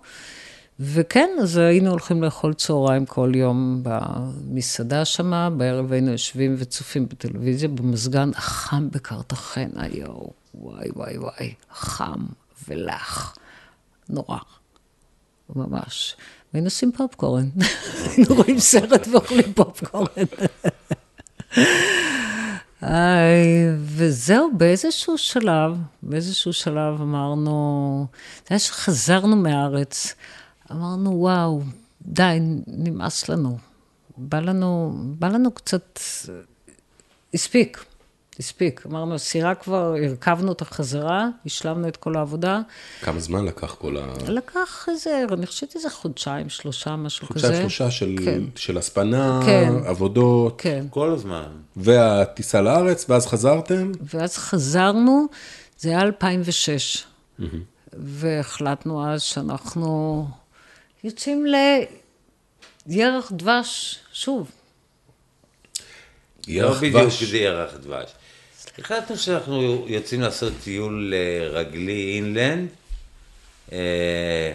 וכן, 0.80 1.28
אז 1.42 1.56
היינו 1.56 1.90
הולכים 1.90 2.22
לאכול 2.22 2.54
צהריים 2.54 3.06
כל 3.06 3.32
יום 3.34 3.82
במסעדה 3.82 5.04
שמה, 5.04 5.50
בערב 5.50 5.92
היינו 5.92 6.10
יושבים 6.10 6.54
וצופים 6.58 7.08
בטלוויזיה, 7.08 7.68
במזגן 7.68 8.30
החם 8.36 8.88
בקרטחנה, 8.90 9.86
יואו, 9.90 10.30
וואי 10.54 10.88
וואי 10.96 11.18
וואי, 11.18 11.54
חם 11.74 12.20
ולח, 12.68 13.36
נורא, 14.08 14.38
ממש. 15.56 16.16
והיינו 16.52 16.66
עושים 16.66 16.92
פופקורן, 16.92 17.48
היינו 18.16 18.34
רואים 18.34 18.58
סרט 18.58 19.08
ואוכלים 19.12 19.52
פופקורן. 19.54 20.24
איי, 22.82 23.76
זהו, 24.08 24.50
באיזשהו 24.56 25.18
שלב, 25.18 25.76
באיזשהו 26.02 26.52
שלב 26.52 27.00
אמרנו, 27.00 28.06
זה 28.38 28.46
היה 28.50 28.58
שחזרנו 28.58 29.36
מהארץ, 29.36 30.14
אמרנו, 30.72 31.10
וואו, 31.10 31.62
די, 32.02 32.38
נמאס 32.66 33.28
לנו. 33.28 33.58
בא 34.16 34.40
לנו, 34.40 34.92
בא 34.96 35.28
לנו 35.28 35.50
קצת, 35.50 36.00
הספיק, 37.34 37.84
הספיק. 38.38 38.82
אמרנו, 38.86 39.18
סירה 39.18 39.54
כבר, 39.54 39.94
הרכבנו 40.04 40.48
אותה 40.48 40.64
חזרה, 40.64 41.28
השלמנו 41.46 41.88
את 41.88 41.96
כל 41.96 42.16
העבודה. 42.16 42.60
כמה 43.00 43.20
זמן 43.20 43.44
לקח 43.44 43.74
כל 43.74 43.96
ה... 43.96 44.06
לקח 44.28 44.88
איזה, 44.90 45.24
אני 45.32 45.46
חושבת 45.46 45.74
איזה 45.74 45.90
חודשיים, 45.90 46.48
שלושה, 46.48 46.96
משהו 46.96 47.28
כזה. 47.28 47.46
חודשיים 47.46 47.70
שלושה 47.70 47.90
של, 47.90 48.16
כן. 48.24 48.42
של 48.56 48.78
הספנה, 48.78 49.40
כן. 49.46 49.72
עבודות, 49.86 50.60
כן. 50.60 50.86
כל 50.90 51.10
הזמן. 51.10 51.48
והטיסה 51.76 52.60
לארץ, 52.60 53.06
ואז 53.10 53.26
חזרתם. 53.26 53.92
ואז 54.14 54.36
חזרנו, 54.36 55.26
זה 55.78 55.88
היה 55.88 56.00
2006. 56.00 57.04
והחלטנו 57.92 59.08
אז 59.08 59.22
שאנחנו 59.22 60.26
יוצאים 61.04 61.46
לירח 62.86 63.32
דבש, 63.32 63.98
שוב. 64.12 64.50
לא 66.48 66.52
ירח 66.52 66.76
בדיוק 66.76 67.02
דבש. 67.02 67.24
כדי 67.24 67.36
ירח 67.36 67.74
דבש. 67.74 68.10
החלטנו 68.78 69.16
שאנחנו 69.16 69.84
יוצאים 69.88 70.20
לעשות 70.20 70.52
טיול 70.64 71.14
אה, 71.14 71.48
רגלי 71.48 72.14
אינלנד. 72.16 72.68
אה, 73.72 74.54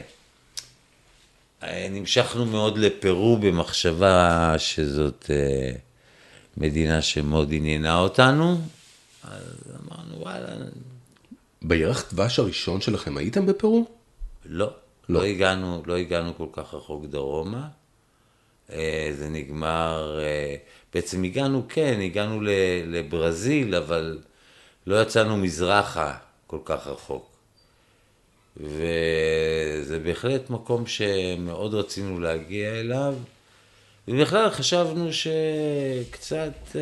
אה, 1.64 1.88
נמשכנו 1.92 2.46
מאוד 2.46 2.78
לפרו 2.78 3.38
במחשבה 3.38 4.56
שזאת 4.58 5.32
מדינה 6.58 7.02
שמאוד 7.02 7.50
עניינה 7.52 8.00
אותנו. 8.00 8.62
אז 9.24 9.44
אמרנו, 9.86 10.20
וואלה, 10.22 10.48
בירח 11.62 12.14
דבש 12.14 12.40
הראשון 12.40 12.82
שלכם 12.82 13.18
הייתם 13.18 13.46
בפרו? 13.46 13.86
לא, 14.46 14.66
לא. 14.66 15.20
לא 15.20 15.26
הגענו, 15.26 15.84
לא 15.86 15.98
הגענו 15.98 16.38
כל 16.38 16.48
כך 16.54 16.74
רחוק 16.74 17.06
דרומה. 17.06 17.68
זה 19.12 19.30
נגמר, 19.30 20.20
בעצם 20.94 21.24
הגענו, 21.24 21.64
כן, 21.70 22.00
הגענו 22.04 22.42
לברזיל, 22.86 23.76
אבל 23.76 24.20
לא 24.88 25.02
יצאנו 25.02 25.38
מזרחה 25.38 26.16
כל 26.48 26.60
כך 26.66 26.88
רחוק. 26.88 27.32
וזה 28.58 30.00
בהחלט 30.04 30.50
מקום 30.50 30.88
שמאוד 30.88 31.74
רצינו 31.74 32.20
להגיע 32.20 32.80
אליו, 32.80 33.16
ובכלל 34.08 34.50
חשבנו 34.50 35.10
שקצת 35.14 36.76
אה, 36.76 36.82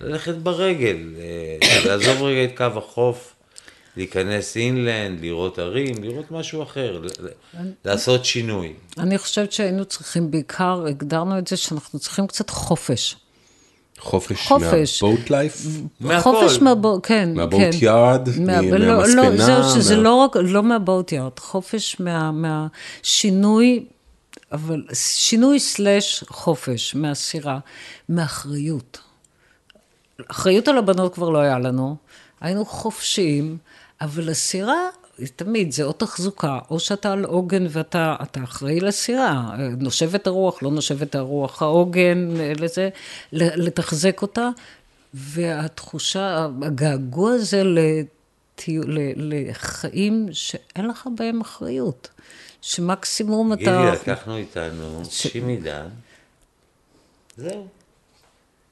ללכת 0.00 0.34
ברגל, 0.34 1.14
אה, 1.18 1.78
לעזוב 1.86 2.22
רגע 2.22 2.44
את 2.44 2.56
קו 2.56 2.78
החוף, 2.78 3.35
להיכנס 3.96 4.56
אינלנד, 4.56 5.20
לראות 5.20 5.58
ערים, 5.58 6.04
לראות 6.04 6.30
משהו 6.30 6.62
אחר, 6.62 7.00
ל- 7.02 7.28
לעשות 7.84 8.24
שינוי. 8.24 8.72
אני 8.98 9.18
חושבת 9.18 9.52
שהיינו 9.52 9.84
צריכים, 9.84 10.30
בעיקר 10.30 10.84
הגדרנו 10.88 11.38
את 11.38 11.46
זה 11.46 11.56
שאנחנו 11.56 11.98
צריכים 11.98 12.26
קצת 12.26 12.50
חופש. 12.50 13.16
חופש, 13.98 14.46
חופש. 14.48 15.02
מהבוט 15.02 15.30
לייף? 15.30 15.66
מהכל. 16.00 16.22
חופש 16.32 16.58
מהבוט, 16.58 17.06
כן, 17.06 17.30
מהבוט 17.34 17.60
כן. 17.60 17.70
יארד, 17.82 18.28
מה- 18.40 18.62
מ- 18.62 18.74
לא, 18.74 18.96
מהמספנה, 18.96 19.24
לא, 19.30 19.36
זהו, 19.36 19.62
שזה 19.82 19.96
מה- 19.96 20.02
לא 20.02 20.14
רק, 20.14 20.36
לא 20.36 20.62
מהבוט 20.62 21.12
יארד, 21.12 21.38
חופש 21.38 21.96
מה, 22.00 22.30
מהשינוי, 22.32 23.84
אבל 24.52 24.84
שינוי 24.94 25.60
סלש 25.60 26.24
חופש 26.28 26.94
מהסירה, 26.94 27.58
מאחריות. 28.08 28.98
אחריות 30.30 30.68
על 30.68 30.78
הבנות 30.78 31.14
כבר 31.14 31.30
לא 31.30 31.38
היה 31.38 31.58
לנו, 31.58 31.96
היינו 32.40 32.64
חופשיים, 32.64 33.58
אבל 34.00 34.28
הסירה, 34.28 34.88
תמיד, 35.36 35.72
זה 35.72 35.84
או 35.84 35.92
תחזוקה, 35.92 36.58
או 36.70 36.80
שאתה 36.80 37.12
על 37.12 37.24
עוגן 37.24 37.66
ואתה 37.70 38.16
אתה 38.22 38.44
אחראי 38.44 38.80
לסירה, 38.80 39.50
נושבת 39.78 40.26
הרוח, 40.26 40.62
לא 40.62 40.70
נושבת 40.70 41.14
הרוח, 41.14 41.62
העוגן, 41.62 42.28
לזה, 42.60 42.88
לתחזק 43.32 44.22
אותה, 44.22 44.48
והתחושה, 45.14 46.48
הגעגוע 46.62 47.32
הזה 47.32 47.62
לטיו- 47.64 48.82
ל- 48.86 49.48
לחיים 49.50 50.28
שאין 50.32 50.86
לך 50.88 51.08
בהם 51.16 51.40
אחריות, 51.40 52.08
שמקסימום 52.62 53.54
גילי, 53.54 53.70
אתה... 53.70 53.92
לקחנו 54.10 54.36
איתנו 54.36 55.02
שימי 55.10 55.56
דן, 55.56 55.88
זהו. 57.36 57.66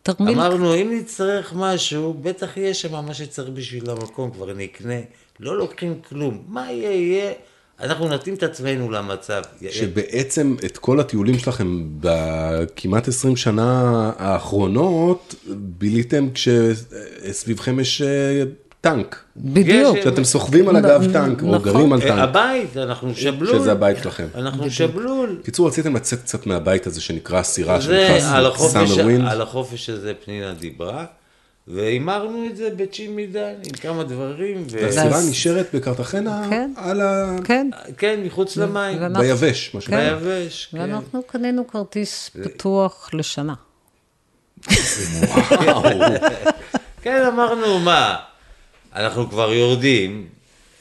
תרמיל 0.04 0.40
אמרנו, 0.40 0.74
אם 0.74 0.92
נצטרך 0.98 1.52
משהו, 1.56 2.14
בטח 2.22 2.56
יהיה 2.56 2.74
שם 2.74 3.04
מה 3.04 3.14
שצריך 3.14 3.48
בשביל 3.48 3.90
המקום, 3.90 4.30
כבר 4.30 4.52
נקנה. 4.52 5.00
לא 5.40 5.58
לוקחים 5.58 6.00
כלום. 6.08 6.42
מה 6.48 6.72
יהיה, 6.72 6.90
יהיה. 6.90 7.32
אנחנו 7.80 8.08
נתאים 8.08 8.34
את 8.34 8.42
עצמנו 8.42 8.90
למצב. 8.90 9.42
שבעצם 9.70 10.56
את 10.64 10.78
כל 10.78 11.00
הטיולים 11.00 11.38
שלכם 11.38 11.86
בכמעט 12.00 13.08
20 13.08 13.36
שנה 13.36 14.12
האחרונות, 14.16 15.34
ביליתם 15.48 16.28
כשסביבכם 16.34 17.80
יש 17.80 18.02
אה, 18.02 18.42
טנק. 18.84 19.24
בדיוק. 19.36 19.96
שאתם 20.04 20.24
סוחבים 20.24 20.68
על 20.68 20.76
הגב 20.76 21.12
טנק, 21.12 21.42
או 21.42 21.46
נכון. 21.46 21.62
גרים 21.62 21.92
על 21.92 22.02
אה, 22.02 22.08
טנק, 22.08 22.18
הבית, 22.18 22.76
אנחנו 22.76 23.14
שבלול. 23.14 23.58
שזה 23.58 23.72
הבית 23.72 23.96
שלכם. 24.02 24.26
אנחנו 24.34 24.70
שבלול. 24.70 25.38
בקיצור, 25.40 25.68
רציתם 25.68 25.96
לצאת 25.96 26.20
קצת 26.20 26.46
מהבית 26.46 26.86
הזה 26.86 27.00
שנקרא 27.00 27.42
סירה, 27.42 27.80
זה, 27.80 28.18
על 28.30 28.46
החופש, 28.46 28.72
Summer 28.72 29.04
Wind. 29.04 29.28
על 29.28 29.42
החופש 29.42 29.90
הזה 29.90 30.12
פנינה 30.24 30.54
דיברה, 30.54 31.04
והימרנו 31.68 32.46
את 32.50 32.56
זה 32.56 32.68
בצ'ימי 32.76 33.26
דן 33.26 33.54
עם 33.64 33.72
כמה 33.72 34.04
דברים. 34.04 34.66
והסירה 34.70 35.20
נשארת 35.30 35.66
בקרטחנה 35.74 36.46
כן. 36.50 36.72
על 36.76 37.00
ה... 37.00 37.36
כן, 37.44 37.70
כן, 37.98 38.20
מחוץ 38.24 38.56
למים, 38.56 38.98
ביבש, 39.18 39.74
מה 39.74 39.80
שנקרא. 39.80 40.14
ביבש, 40.14 40.68
כן. 40.72 40.78
ואנחנו 40.78 41.22
קנינו 41.22 41.66
כרטיס 41.66 42.30
פתוח 42.44 43.10
לשנה. 43.12 43.54
כן, 47.02 47.24
אמרנו, 47.32 47.78
מה, 47.78 48.16
אנחנו 48.94 49.30
כבר 49.30 49.52
יורדים, 49.52 50.26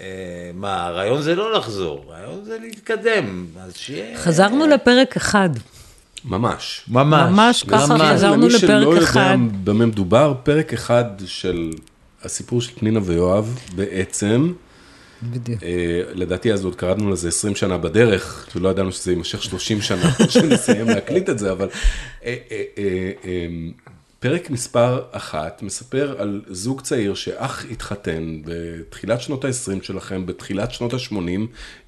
אה, 0.01 0.05
מה, 0.53 0.87
הרעיון 0.87 1.21
זה 1.21 1.35
לא 1.35 1.53
לחזור, 1.53 2.05
הרעיון 2.07 2.45
זה 2.45 2.57
להתקדם, 2.61 3.45
אז 3.59 3.73
שיהיה... 3.75 4.17
חזרנו 4.17 4.67
לפרק 4.67 5.17
אחד. 5.17 5.49
ממש. 6.25 6.85
ממש, 6.87 7.29
ממש 7.31 7.63
ככה 7.63 7.87
ממש. 7.87 8.01
חזרנו 8.01 8.47
למי 8.47 8.59
שלא 8.59 8.79
לפרק 8.79 8.93
יודע 8.93 9.03
אחד. 9.03 9.37
במה 9.63 9.85
מדובר, 9.85 10.33
פרק 10.43 10.73
אחד 10.73 11.05
של 11.25 11.71
הסיפור 12.23 12.61
של 12.61 12.71
פנינה 12.75 12.99
ויואב 13.03 13.59
בעצם, 13.75 14.53
בדיוק. 15.23 15.63
אה, 15.63 16.01
לדעתי 16.13 16.53
אז 16.53 16.65
עוד 16.65 16.75
קראנו 16.75 17.11
לזה 17.11 17.27
20 17.27 17.55
שנה 17.55 17.77
בדרך, 17.77 18.47
ולא 18.55 18.69
ידענו 18.69 18.91
שזה 18.91 19.11
יימשך 19.11 19.43
30 19.43 19.81
שנה 19.81 20.11
שנסיים 20.29 20.87
להקליט 20.87 21.29
את 21.29 21.39
זה, 21.39 21.51
אבל 21.51 21.69
אה, 22.25 22.35
אה, 22.51 22.63
אה, 22.77 23.11
אה, 23.25 23.47
פרק 24.23 24.49
מספר 24.49 25.01
אחת 25.11 25.61
מספר 25.61 26.15
על 26.17 26.41
זוג 26.47 26.81
צעיר 26.81 27.13
שאח 27.13 27.65
התחתן 27.71 28.41
בתחילת 28.45 29.21
שנות 29.21 29.45
ה-20 29.45 29.83
שלכם, 29.83 30.25
בתחילת 30.25 30.71
שנות 30.71 30.93
ה-80, 30.93 31.39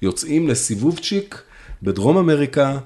יוצאים 0.02 0.48
לסיבובצ'יק 0.48 1.42
בדרום 1.82 2.16
אמריקה. 2.16 2.78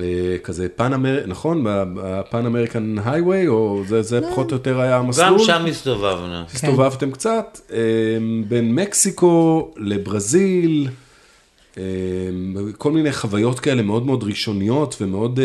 אה, 0.00 0.36
כזה 0.42 0.68
פן 0.76 0.92
אמר... 0.92 1.26
נכון? 1.26 1.64
בפן 1.64 2.46
אמריקן 2.46 2.96
הייווי, 3.04 3.48
או 3.48 3.82
זה, 3.86 4.02
זה 4.02 4.20
פחות 4.30 4.50
או 4.50 4.56
יותר 4.56 4.80
היה 4.80 4.96
המסלול? 4.96 5.28
גם 5.28 5.38
שם 5.38 5.66
הסתובבנו. 5.66 6.42
הסתובבתם 6.54 7.10
קצת, 7.10 7.60
אה, 7.72 7.78
בין 8.48 8.74
מקסיקו 8.74 9.70
לברזיל, 9.76 10.88
אה, 11.78 11.82
כל 12.78 12.92
מיני 12.92 13.12
חוויות 13.12 13.60
כאלה 13.60 13.82
מאוד 13.82 14.06
מאוד 14.06 14.22
ראשוניות 14.22 14.96
ומאוד, 15.00 15.40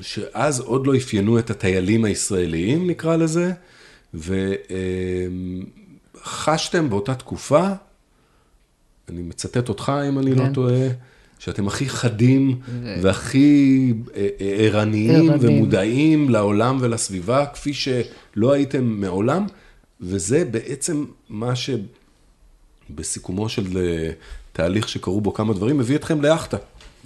שאז 0.00 0.60
עוד 0.60 0.86
לא 0.86 0.96
אפיינו 0.96 1.38
את 1.38 1.50
הטיילים 1.50 2.04
הישראליים 2.04 2.90
נקרא 2.90 3.16
לזה, 3.16 3.52
וחשתם 6.14 6.90
באותה 6.90 7.14
תקופה, 7.14 7.68
אני 9.08 9.22
מצטט 9.22 9.68
אותך 9.68 9.92
אם 10.08 10.18
אני 10.18 10.34
לא 10.34 10.44
כן. 10.44 10.52
טועה, 10.52 10.88
שאתם 11.38 11.66
הכי 11.66 11.88
חדים 11.88 12.58
והכי 13.02 13.92
אה, 14.16 14.28
ערניים 14.38 15.30
ערניים. 15.30 15.38
ומודעים 15.40 16.30
לעולם 16.30 16.78
ולסביבה, 16.80 17.46
כפי 17.46 17.72
שלא 17.74 18.52
הייתם 18.52 18.84
מעולם, 18.84 19.46
וזה 20.00 20.44
בעצם 20.44 21.04
מה 21.28 21.52
שבסיכומו 22.90 23.48
של 23.48 23.78
אה, 23.78 24.10
תהליך 24.52 24.88
שקרו 24.88 25.20
בו 25.20 25.34
כמה 25.34 25.54
דברים, 25.54 25.78
מביא 25.78 25.96
אתכם 25.96 26.22
ליאכטה. 26.22 26.56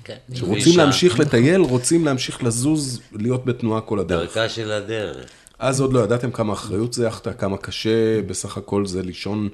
כן. 0.05 0.17
שרוצים. 0.35 0.79
להמשיך 0.79 1.19
לטייל, 1.19 1.61
רוצים 1.61 2.05
להמשיך 2.05 2.43
לזוז, 2.43 3.01
להיות 3.12 3.45
בתנועה 3.45 3.81
כל 3.81 3.99
הדרך. 3.99 4.37
דרכה 4.37 4.49
של 4.49 4.73
הדרך. 4.73 5.27
אז 5.59 5.81
עוד 5.81 5.93
לא 5.93 6.01
ידעתם 6.01 6.31
כמה 6.31 6.53
אחריות 6.53 6.93
זה 6.93 7.05
יאכטה, 7.05 7.33
כמה 7.33 7.57
קשה 7.57 8.23
בסך 8.23 8.57
הכל 8.57 8.87
זה 8.87 9.03
לישון 9.03 9.49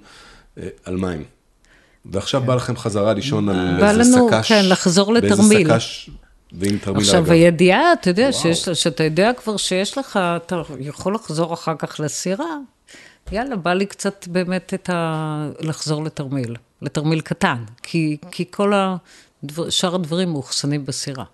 אה, 0.58 0.68
על 0.84 0.96
מים. 0.96 1.24
ועכשיו 2.04 2.40
בא 2.40 2.54
לכם 2.54 2.76
חזרה 2.76 3.14
לישון 3.14 3.48
על 3.48 3.80
בא 3.80 3.90
איזה 3.90 4.16
לנו, 4.16 4.28
סק"ש. 4.28 4.48
כן, 4.48 4.68
לחזור 4.68 5.12
באיזה 5.12 5.26
לתרמיל. 5.26 5.68
סק"ש 5.68 6.10
ועם 6.52 6.78
תרמיל 6.78 7.00
עכשיו, 7.00 7.16
האגף. 7.16 7.30
הידיעה, 7.30 7.92
אתה 7.92 8.10
יודע. 8.10 8.32
שיש, 8.32 8.68
שאתה 8.68 9.04
יודע 9.04 9.30
כבר 9.36 9.56
שיש 9.56 9.98
לך, 9.98 10.16
אתה 10.36 10.62
יכול 10.80 11.14
לחזור 11.14 11.54
אחר 11.54 11.74
כך 11.78 12.00
לסירה, 12.00 12.56
יאללה, 13.32 13.56
בא 13.56 13.72
לי 13.72 13.86
קצת 13.86 14.28
באמת 14.28 14.74
את 14.74 14.90
ה... 14.90 15.50
לחזור 15.60 16.04
לתרמיל, 16.04 16.56
לתרמיל 16.82 17.20
קטן, 17.20 17.64
כי, 17.82 18.16
כי 18.30 18.44
כל 18.50 18.72
הדבר, 19.44 19.70
שאר 19.70 19.94
הדברים 19.94 20.29
מאוחסנים 20.33 20.87
בסירה. 20.87 21.24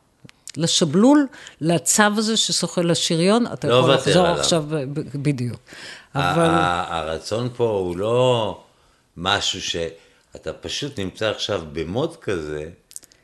לשבלול, 0.57 1.27
לצו 1.61 2.03
הזה 2.17 2.37
ששוחה 2.37 2.83
לשריון, 2.83 3.47
אתה 3.53 3.69
לא 3.69 3.75
יכול 3.75 3.95
לחזור 3.95 4.27
עליו. 4.27 4.41
עכשיו, 4.41 4.65
בדיוק. 5.15 5.61
אבל... 6.15 6.49
הרצון 6.89 7.49
פה 7.57 7.69
הוא 7.69 7.97
לא 7.97 8.61
משהו 9.17 9.63
שאתה 9.63 10.53
פשוט 10.53 10.99
נמצא 10.99 11.31
עכשיו 11.31 11.63
במוד 11.73 12.17
כזה, 12.17 12.69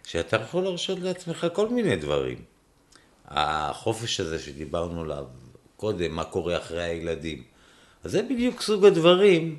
שאתה 0.06 0.36
יכול 0.36 0.64
להרשות 0.64 0.98
לעצמך 0.98 1.46
כל 1.52 1.68
מיני 1.68 1.96
דברים. 1.96 2.38
החופש 3.28 4.20
הזה 4.20 4.38
שדיברנו 4.38 5.02
עליו 5.02 5.24
קודם, 5.76 6.14
מה 6.14 6.24
קורה 6.24 6.56
אחרי 6.56 6.82
הילדים. 6.82 7.42
אז 8.04 8.12
זה 8.12 8.22
בדיוק 8.22 8.62
סוג 8.62 8.84
הדברים 8.84 9.58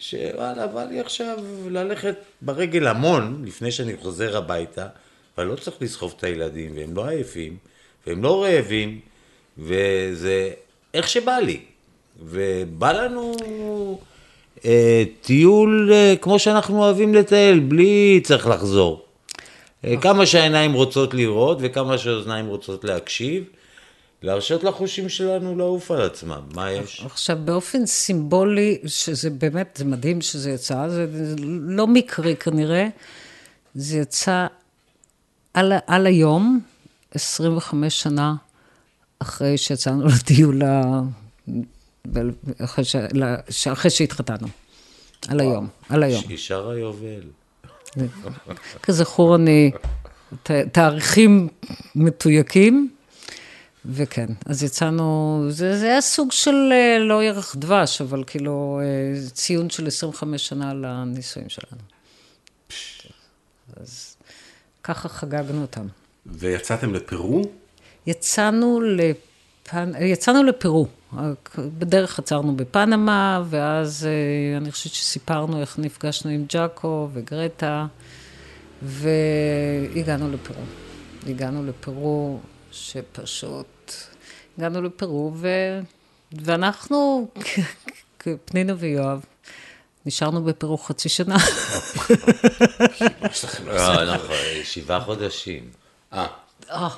שוואלה, 0.00 0.66
בא 0.66 0.84
לי 0.84 1.00
עכשיו 1.00 1.38
ללכת 1.70 2.14
ברגל 2.42 2.86
המון 2.86 3.42
לפני 3.46 3.72
שאני 3.72 3.96
חוזר 3.96 4.36
הביתה, 4.36 4.86
אבל 5.36 5.46
לא 5.46 5.56
צריך 5.56 5.76
לסחוב 5.80 6.14
את 6.16 6.24
הילדים, 6.24 6.72
והם 6.76 6.96
לא 6.96 7.08
עייפים, 7.08 7.56
והם 8.06 8.22
לא 8.22 8.42
רעבים, 8.42 9.00
וזה 9.58 10.50
איך 10.94 11.08
שבא 11.08 11.36
לי. 11.36 11.60
ובא 12.22 12.92
לנו 12.92 13.34
אה, 14.64 15.02
טיול 15.20 15.90
אה, 15.92 16.14
כמו 16.20 16.38
שאנחנו 16.38 16.82
אוהבים 16.82 17.14
לטייל, 17.14 17.58
בלי 17.58 18.20
צריך 18.24 18.46
לחזור. 18.46 19.04
אה, 19.84 19.94
כמה 20.00 20.26
שהעיניים 20.26 20.72
רוצות 20.72 21.14
לראות 21.14 21.58
וכמה 21.60 21.98
שהאוזניים 21.98 22.46
רוצות 22.46 22.84
להקשיב, 22.84 23.44
להרשות 24.22 24.64
לחושים 24.64 25.08
שלנו 25.08 25.56
לעוף 25.56 25.90
על 25.90 26.02
עצמם, 26.02 26.40
מה 26.54 26.72
יש? 26.72 27.02
עכשיו, 27.06 27.38
באופן 27.44 27.86
סימבולי, 27.86 28.78
שזה 28.86 29.30
באמת, 29.30 29.74
זה 29.78 29.84
מדהים 29.84 30.20
שזה 30.20 30.50
יצא, 30.50 30.88
זה, 30.88 31.06
זה 31.30 31.36
לא 31.60 31.86
מקרי 31.86 32.36
כנראה, 32.36 32.88
זה 33.74 33.96
יצא 33.98 34.46
על, 35.54 35.72
על 35.86 36.06
היום, 36.06 36.60
25 37.14 38.00
שנה 38.02 38.34
אחרי 39.18 39.58
שיצאנו 39.58 40.06
לטיול, 40.16 40.62
אחרי, 42.64 42.84
ש, 42.84 42.96
ל- 42.96 43.34
אחרי 43.72 43.90
שהתחתנו. 43.90 44.48
על 45.28 45.40
היום, 45.40 45.68
על 45.88 46.02
היום. 46.02 46.22
היא 46.28 46.38
שרה 46.38 46.78
יובל. 46.78 47.20
כזכור, 48.82 49.36
אני, 49.36 49.70
ת- 50.42 50.50
תאריכים 50.50 51.48
מתויקים, 51.94 52.90
וכן, 53.84 54.26
אז 54.46 54.62
יצאנו, 54.62 55.44
זה, 55.48 55.78
זה 55.78 55.86
היה 55.86 56.00
סוג 56.00 56.32
של 56.32 56.70
אה, 56.72 56.98
לא 56.98 57.24
ירח 57.24 57.56
דבש, 57.56 58.00
אבל 58.00 58.24
כאילו 58.26 58.80
אה, 58.82 59.30
ציון 59.32 59.70
של 59.70 59.86
25 59.86 60.48
שנה 60.48 60.74
לנישואים 60.74 61.48
שלנו. 61.48 61.82
אז 63.76 64.16
ככה 64.82 65.08
חגגנו 65.08 65.62
אותם. 65.62 65.86
ויצאתם 66.26 66.94
לפרו? 66.94 67.42
יצאנו, 68.06 68.80
לפנ... 68.80 69.92
יצאנו 70.00 70.42
לפרו. 70.42 70.86
בדרך 71.58 72.18
עצרנו 72.18 72.56
בפנמה, 72.56 73.42
ואז 73.48 74.06
אה, 74.06 74.58
אני 74.58 74.72
חושבת 74.72 74.92
שסיפרנו 74.92 75.60
איך 75.60 75.78
נפגשנו 75.78 76.30
עם 76.30 76.44
ג'אקו 76.48 77.08
וגרטה, 77.12 77.86
והגענו 78.82 80.32
לפרו. 80.32 80.62
הגענו 81.26 81.66
לפרו, 81.66 82.40
שפשוט... 82.72 83.92
הגענו 84.58 84.82
לפרו, 84.82 85.32
ו... 85.36 85.48
ואנחנו, 86.32 87.28
פנינה 88.44 88.72
ויואב, 88.78 89.24
נשארנו 90.06 90.44
בפרו 90.44 90.78
חצי 90.78 91.08
שנה. 91.08 91.36
נכון, 93.32 94.06
שבעה 94.64 95.00
חודשים. 95.00 95.70
אה, 96.12 96.26
אה, 96.70 96.88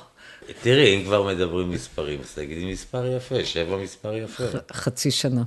תראי, 0.61 0.95
אם 0.95 1.03
כבר 1.03 1.23
מדברים 1.23 1.71
מספרים, 1.71 2.19
אז 2.21 2.33
תגידי 2.33 2.71
מספר 2.71 3.05
יפה, 3.05 3.45
שבע 3.45 3.77
מספר 3.77 4.13
יפה. 4.13 4.43
חצי 4.73 5.11
שנה. 5.11 5.43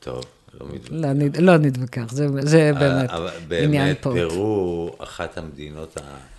טוב, 0.00 0.24
לא 0.60 0.66
מתווכח. 0.72 0.92
לא, 0.92 1.52
לא 1.52 1.58
נתווכח, 1.58 2.12
זה, 2.12 2.26
זה 2.40 2.72
באמת 2.78 3.10
עניין 3.50 3.84
באמת, 3.84 4.02
פעוט. 4.02 4.18
פרו, 4.30 4.96
אחת 4.98 5.38
המדינות, 5.38 5.96
ה... 5.96 6.31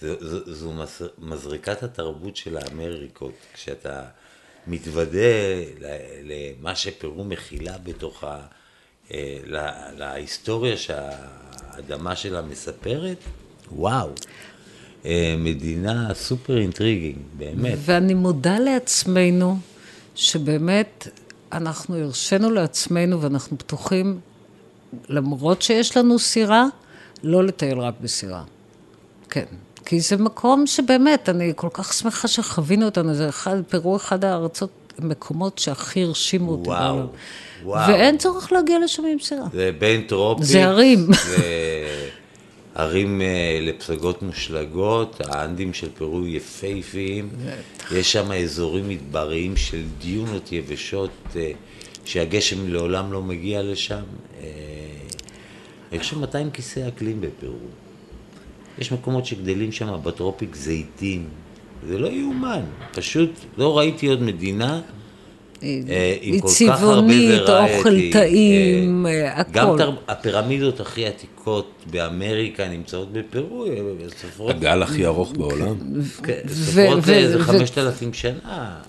זו, 0.00 0.14
זו, 0.20 0.54
זו 0.54 0.72
מז- 0.72 1.08
מזריקת 1.18 1.82
התרבות 1.82 2.36
של 2.36 2.56
האמריקות, 2.56 3.32
כשאתה 3.54 4.02
מתוודה 4.66 5.18
למה 6.24 6.74
שפרו 6.74 7.24
מכילה 7.24 7.78
בתוכה, 7.78 8.40
אה, 9.14 9.38
לה- 9.46 9.92
להיסטוריה 9.96 10.76
שהאדמה 10.76 12.16
שלה 12.16 12.42
מספרת, 12.42 13.16
וואו. 13.72 14.10
אה, 15.04 15.34
מדינה 15.38 16.14
סופר 16.14 16.58
אינטריגינג, 16.58 17.16
באמת. 17.38 17.78
ואני 17.80 18.14
מודה 18.14 18.58
לעצמנו, 18.58 19.58
שבאמת 20.14 21.08
אנחנו 21.52 21.96
הרשינו 21.96 22.50
לעצמנו 22.50 23.22
ואנחנו 23.22 23.58
פתוחים, 23.58 24.20
למרות 25.08 25.62
שיש 25.62 25.96
לנו 25.96 26.18
סירה, 26.18 26.66
לא 27.22 27.44
לטייל 27.44 27.78
רק 27.78 27.94
בסירה. 28.00 28.44
כן. 29.30 29.44
כי 29.90 30.00
זה 30.00 30.16
מקום 30.16 30.66
שבאמת, 30.66 31.28
אני 31.28 31.52
כל 31.56 31.68
כך 31.72 31.92
שמחה 31.92 32.28
שחווינו 32.28 32.84
אותנו, 32.84 33.14
זה 33.14 33.28
אחד, 33.28 33.56
פרו 33.68 33.96
אחד 33.96 34.24
הארצות, 34.24 34.70
מקומות 34.98 35.58
שהכי 35.58 36.02
הרשימו 36.02 36.52
אותי. 36.52 36.68
וואו, 36.68 36.94
בעולם. 36.94 37.06
וואו. 37.64 37.88
ואין 37.88 38.18
צורך 38.18 38.52
להגיע 38.52 38.78
לשם 38.84 39.02
עם 39.04 39.18
סירה. 39.18 39.46
זה 39.52 39.70
בין 39.78 40.02
טרופי. 40.02 40.44
זה 40.44 40.64
הרים. 40.64 41.06
זה 41.26 42.10
ערים 42.74 43.22
אה, 43.22 43.58
לפסגות 43.62 44.22
מושלגות, 44.22 45.20
האנדים 45.28 45.74
של 45.74 45.88
פרו 45.94 46.26
יפהפיים. 46.26 47.30
יש 47.92 48.12
שם 48.12 48.32
אזורים 48.32 48.88
מדבריים 48.88 49.56
של 49.56 49.82
דיונות 49.98 50.52
יבשות, 50.52 51.10
אה, 51.36 51.50
שהגשם 52.04 52.68
לעולם 52.68 53.12
לא 53.12 53.22
מגיע 53.22 53.62
לשם. 53.62 54.02
אה, 54.42 54.46
יש 55.92 56.08
שם 56.08 56.20
200 56.20 56.50
כיסא 56.50 56.88
אקלים 56.88 57.20
בפרו. 57.20 57.89
יש 58.80 58.92
מקומות 58.92 59.26
שגדלים 59.26 59.72
שם 59.72 59.96
בטרופיק 60.02 60.56
זיתים. 60.56 61.24
זה 61.88 61.98
לא 61.98 62.08
יאומן, 62.08 62.62
פשוט 62.92 63.30
לא 63.58 63.78
ראיתי 63.78 64.06
עוד 64.06 64.22
מדינה 64.22 64.80
אה, 65.62 66.16
עם 66.20 66.40
כל 66.40 66.48
כך 66.48 66.82
הרבה 66.82 67.12
צבעונית. 67.12 67.48
אוכל 67.48 68.12
טעים, 68.12 69.06
אה, 69.06 69.12
אה, 69.12 69.40
הכל. 69.40 69.52
גם 69.52 69.76
תר... 69.78 69.92
הפירמידות 70.08 70.80
הכי 70.80 71.06
עתיקות 71.06 71.70
באמריקה 71.90 72.68
נמצאות 72.68 73.12
בפרו, 73.12 73.66
אה, 73.66 73.70
סופרות, 74.20 74.50
הגל 74.50 74.82
הכי 74.82 75.06
ארוך 75.06 75.32
בעולם. 75.32 75.76
כן, 76.22 76.40
סופרות 76.48 77.08
איזה 77.08 77.40
ו- 77.40 77.44
5,000 77.44 78.12
שנה. 78.12 78.80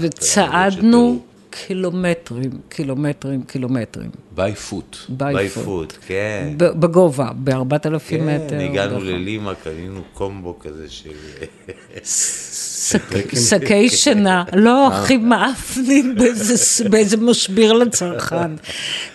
וצעדנו. 0.00 1.22
קילומטרים, 1.50 2.50
קילומטרים, 2.68 3.42
קילומטרים. 3.42 4.10
by 4.34 4.54
foot. 4.54 4.96
By 5.08 5.16
foot. 5.16 5.36
By 5.56 5.66
foot, 5.66 5.92
כן. 6.06 6.54
בגובה, 6.58 7.30
ב-4,000 7.44 7.98
כן, 8.08 8.26
מטר. 8.26 8.58
הגענו 8.60 8.92
נכון. 8.94 9.06
ללימה, 9.06 9.54
קנינו 9.54 10.00
קומבו 10.14 10.58
כזה 10.58 10.84
של... 10.88 11.10
שק- 12.04 13.34
שקי 13.48 13.88
שינה, 13.90 14.44
לא, 14.52 14.88
הכי 14.88 15.16
מעפנים 15.16 16.14
באיזה- 16.18 16.54
באיזה 16.90 17.16
משביר 17.16 17.72
לצרכן. 17.72 18.50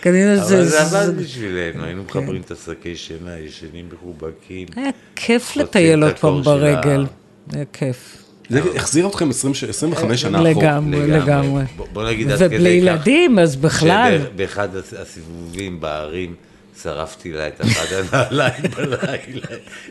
קנינו 0.00 0.34
אבל. 0.42 0.64
זה 0.64 0.82
עבד 0.82 1.16
בשבילנו, 1.18 1.84
היינו 1.84 2.02
כן. 2.08 2.18
מחברים 2.18 2.40
את 2.42 2.50
השקי 2.50 2.96
שינה, 2.96 3.38
ישנים 3.38 3.88
מחובקים. 3.92 4.68
היה 4.76 4.90
כיף 5.16 5.56
לטייל 5.56 6.02
עוד 6.04 6.18
פעם 6.18 6.42
ברגל. 6.42 7.06
היה 7.52 7.64
כיף. 7.72 8.23
זה 8.48 8.60
החזיר 8.76 9.06
אתכם 9.08 9.30
20 9.30 9.54
25 9.68 10.20
שנה 10.20 10.38
אחורה. 10.38 10.50
לגמרי, 10.50 11.06
לגמרי. 11.06 11.64
בוא- 11.76 11.86
בוא 11.92 12.08
נגיד 12.10 12.30
עד 12.30 12.38
כדי 12.38 12.48
כך. 12.48 12.54
ובלי 12.54 12.68
ילדים, 12.70 13.38
אז 13.38 13.56
בכלל. 13.56 14.18
שבאחד 14.34 14.68
הסיבובים 14.98 15.80
בערים 15.80 16.34
שרפתי 16.82 17.32
לה 17.32 17.48
את 17.48 17.60
אחד 17.60 17.86
הנעליים 18.12 18.62
בלילה, 18.76 19.12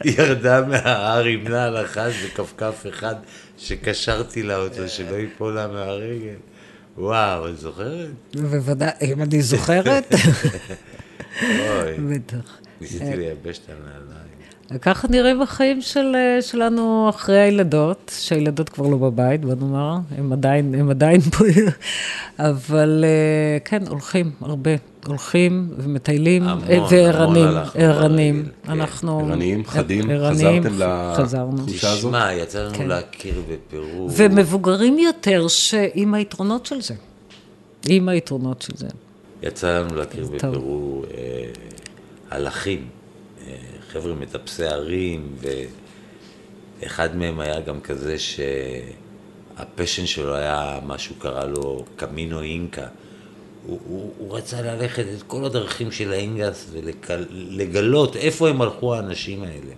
היא 0.04 0.14
ירדה 0.20 0.62
מההר 0.62 1.24
עם 1.26 1.48
נעל 1.48 1.86
אחת 1.86 2.12
וכפכף 2.26 2.86
אחד 2.90 3.16
שקשרתי 3.58 4.44
לה 4.44 4.58
אותו, 4.58 4.88
שלא 4.90 5.16
ייפול 5.16 5.54
לה 5.54 5.68
מהרגל. 5.68 6.36
וואו, 6.98 7.48
את 7.50 7.58
זוכרת? 7.60 8.08
בוודאי, 8.36 8.90
אם 9.02 9.22
אני 9.22 9.42
זוכרת, 9.42 10.14
אוי, 11.42 11.94
בטח. 12.10 12.58
ניסיתי 12.82 13.16
לייבש 13.16 13.58
את 13.58 13.70
הנעליים. 13.70 14.23
ככה 14.82 15.08
נראים 15.08 15.42
החיים 15.42 15.82
של, 15.82 16.16
אה, 16.16 16.42
שלנו 16.42 17.10
אחרי 17.10 17.40
הילדות, 17.40 18.12
שהילדות 18.20 18.70
כבר 18.70 18.88
לא 18.88 18.98
בבית, 18.98 19.46
בוא 19.46 19.54
נאמר, 19.56 19.98
הם 20.18 20.34
עדיין, 20.34 20.76
הם 20.76 20.90
עדיין 20.90 21.22
פה, 21.38 21.46
אבל 22.40 23.06
אה, 23.08 23.60
כן, 23.66 23.88
הולכים 23.90 24.32
הרבה, 24.42 24.72
הולכים 25.06 25.70
ומטיילים 25.78 26.48
אה, 26.48 26.58
וערנים, 26.90 27.48
ערנים. 27.76 28.46
כן. 28.66 28.72
אנחנו... 28.72 29.20
ערניים, 29.20 29.66
חדים, 29.66 30.04
חזרתם 30.30 30.70
חזרנו. 31.16 31.58
לתחושה 31.58 31.92
הזאת? 31.92 32.12
תשמע, 32.12 32.34
יצא 32.34 32.64
לנו 32.64 32.76
כן. 32.76 32.88
להכיר 32.88 33.42
בפרו. 33.50 34.10
ומבוגרים 34.18 35.00
יותר, 35.00 35.48
שעם 35.48 36.14
היתרונות 36.14 36.66
של 36.66 36.82
זה. 36.82 36.94
עם 37.88 38.10
היתרונות 38.10 38.62
של 38.62 38.74
זה. 38.76 38.88
יצא 39.44 39.80
לנו 39.80 39.96
להכיר 39.96 40.30
אה, 40.34 41.44
הלכים, 42.32 42.88
חבר'ה 43.94 44.14
מטפסי 44.14 44.66
הרים, 44.66 45.36
ואחד 46.82 47.16
מהם 47.16 47.40
היה 47.40 47.62
גם 47.62 47.82
כזה 47.82 48.16
שהפשן 48.20 50.06
שלו 50.06 50.36
היה, 50.36 50.80
משהו 50.86 51.16
קרא 51.16 51.46
לו 51.46 51.86
קמינו 51.96 52.42
אינקה. 52.42 52.88
הוא, 53.66 53.80
הוא, 53.88 54.14
הוא 54.18 54.38
רצה 54.38 54.62
ללכת 54.62 55.06
את 55.18 55.24
כל 55.24 55.46
הדרכים 55.46 55.92
של 55.92 56.12
האינקס 56.12 56.70
ולגלות 56.72 58.16
איפה 58.16 58.50
הם 58.50 58.62
הלכו 58.62 58.96
האנשים 58.96 59.44
האלה. 59.44 59.74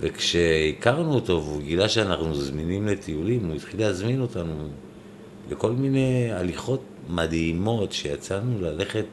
וכשהכרנו 0.00 1.14
אותו 1.14 1.42
והוא 1.44 1.62
גילה 1.62 1.88
שאנחנו 1.88 2.34
זמינים 2.34 2.86
לטיולים, 2.86 3.46
הוא 3.46 3.54
התחיל 3.54 3.80
להזמין 3.80 4.20
אותנו 4.20 4.68
לכל 5.50 5.72
מיני 5.72 6.32
הליכות 6.32 6.82
מדהימות 7.08 7.92
שיצאנו 7.92 8.60
ללכת 8.60 9.04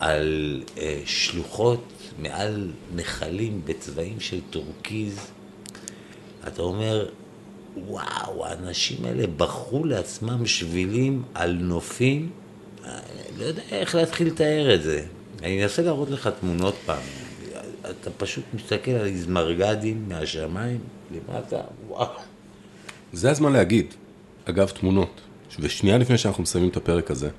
על 0.00 0.60
אה, 0.78 1.00
שלוחות 1.04 1.91
מעל 2.18 2.70
נחלים 2.94 3.60
בצבעים 3.64 4.20
של 4.20 4.40
טורקיז. 4.50 5.20
אתה 6.48 6.62
אומר, 6.62 7.08
וואו, 7.76 8.46
האנשים 8.46 9.04
האלה 9.04 9.26
בחרו 9.26 9.84
לעצמם 9.84 10.46
שבילים 10.46 11.22
על 11.34 11.52
נופים, 11.52 12.30
לא 13.38 13.44
יודע 13.44 13.62
איך 13.70 13.94
להתחיל 13.94 14.26
לתאר 14.26 14.74
את 14.74 14.82
זה. 14.82 15.04
אני 15.42 15.62
אנסה 15.62 15.82
להראות 15.82 16.10
לך 16.10 16.30
תמונות 16.40 16.74
פעם. 16.86 17.02
אתה 17.90 18.10
פשוט 18.10 18.44
מסתכל 18.54 18.90
על 18.90 19.06
איזמרגדים 19.06 20.08
מהשמיים 20.08 20.80
למטה, 21.10 21.60
וואו. 21.88 22.20
זה 23.12 23.30
הזמן 23.30 23.52
להגיד, 23.52 23.94
אגב 24.44 24.68
תמונות, 24.68 25.20
ושנייה 25.58 25.98
לפני 25.98 26.18
שאנחנו 26.18 26.42
מסיימים 26.42 26.70
את 26.70 26.76
הפרק 26.76 27.10
הזה, 27.10 27.30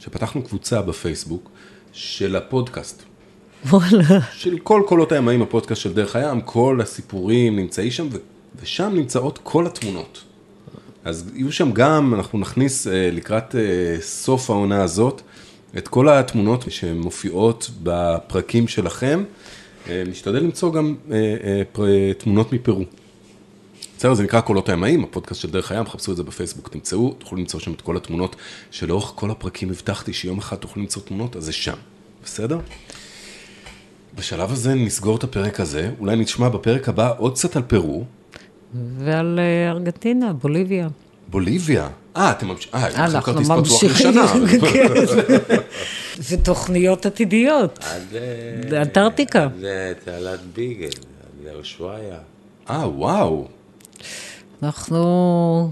שפתחנו 0.00 0.42
קבוצה 0.42 0.82
בפייסבוק 0.82 1.50
של 1.92 2.36
הפודקאסט. 2.36 3.02
של 4.32 4.58
כל 4.62 4.82
קולות 4.86 5.12
הימאים, 5.12 5.42
הפודקאסט 5.42 5.80
של 5.80 5.92
דרך 5.92 6.16
הים, 6.16 6.40
כל 6.40 6.78
הסיפורים 6.82 7.56
נמצאים 7.56 7.90
שם, 7.90 8.08
ושם 8.62 8.92
נמצאות 8.94 9.38
כל 9.42 9.66
התמונות. 9.66 10.24
אז 11.04 11.30
יהיו 11.34 11.52
שם 11.52 11.72
גם, 11.72 12.14
אנחנו 12.14 12.38
נכניס 12.38 12.86
אה, 12.86 13.10
לקראת 13.12 13.54
אה, 13.54 13.60
סוף 14.00 14.50
העונה 14.50 14.82
הזאת, 14.82 15.22
את 15.78 15.88
כל 15.88 16.08
התמונות 16.08 16.64
שמופיעות 16.68 17.70
בפרקים 17.82 18.68
שלכם. 18.68 19.24
אה, 19.88 20.02
נשתדל 20.06 20.38
למצוא 20.38 20.72
גם 20.72 20.94
תמונות 22.18 22.52
מפרו. 22.52 22.84
בסדר, 23.98 24.14
זה 24.14 24.22
נקרא 24.22 24.40
קולות 24.40 24.68
הימאים, 24.68 25.04
הפודקאסט 25.04 25.40
של 25.40 25.50
דרך 25.50 25.72
הים, 25.72 25.86
חפשו 25.86 26.12
את 26.12 26.16
זה 26.16 26.22
בפייסבוק, 26.22 26.68
תמצאו, 26.68 27.14
תוכלו 27.18 27.38
למצוא 27.38 27.60
שם 27.60 27.72
את 27.72 27.80
כל 27.80 27.96
התמונות 27.96 28.36
שלאורך 28.70 29.12
כל 29.14 29.30
הפרקים 29.30 29.70
הבטחתי 29.70 30.12
שיום 30.12 30.38
אחד 30.38 30.56
תוכלו 30.56 30.82
למצוא 30.82 31.02
תמונות, 31.02 31.36
אז 31.36 31.44
זה 31.44 31.52
שם, 31.52 31.76
בסדר? 32.24 32.58
בשלב 34.14 34.52
הזה 34.52 34.74
נסגור 34.74 35.16
את 35.16 35.24
הפרק 35.24 35.60
הזה, 35.60 35.90
אולי 36.00 36.16
נשמע 36.16 36.48
בפרק 36.48 36.88
הבא 36.88 37.12
עוד 37.18 37.34
קצת 37.34 37.56
על 37.56 37.62
פרו, 37.62 38.04
ועל 38.98 39.40
אה, 39.42 39.70
ארגנטינה, 39.70 40.32
בוליביה. 40.32 40.88
בוליביה. 41.28 41.88
אה, 42.16 42.30
אתם 42.30 42.48
ממשיכים, 42.48 42.80
אה, 42.80 42.88
יש 42.88 42.94
לכם 42.94 43.02
אנחנו 43.02 43.22
כרטיס 43.22 43.46
פתוח 43.46 43.58
ממשיכים, 43.58 44.10
לשנה. 44.10 44.26
כן. 44.72 44.88
ותוכניות 46.30 47.06
עתידיות. 47.06 47.78
עד 47.82 48.02
אה, 48.14 48.70
באנטארקטיקה. 48.70 49.42
עד 49.42 49.52
לתעלת 49.58 50.40
ביגל, 50.54 50.86
עד 50.86 51.46
לאושוויה. 51.46 52.18
אה, 52.70 52.88
וואו. 52.88 53.48
אנחנו... 54.62 55.70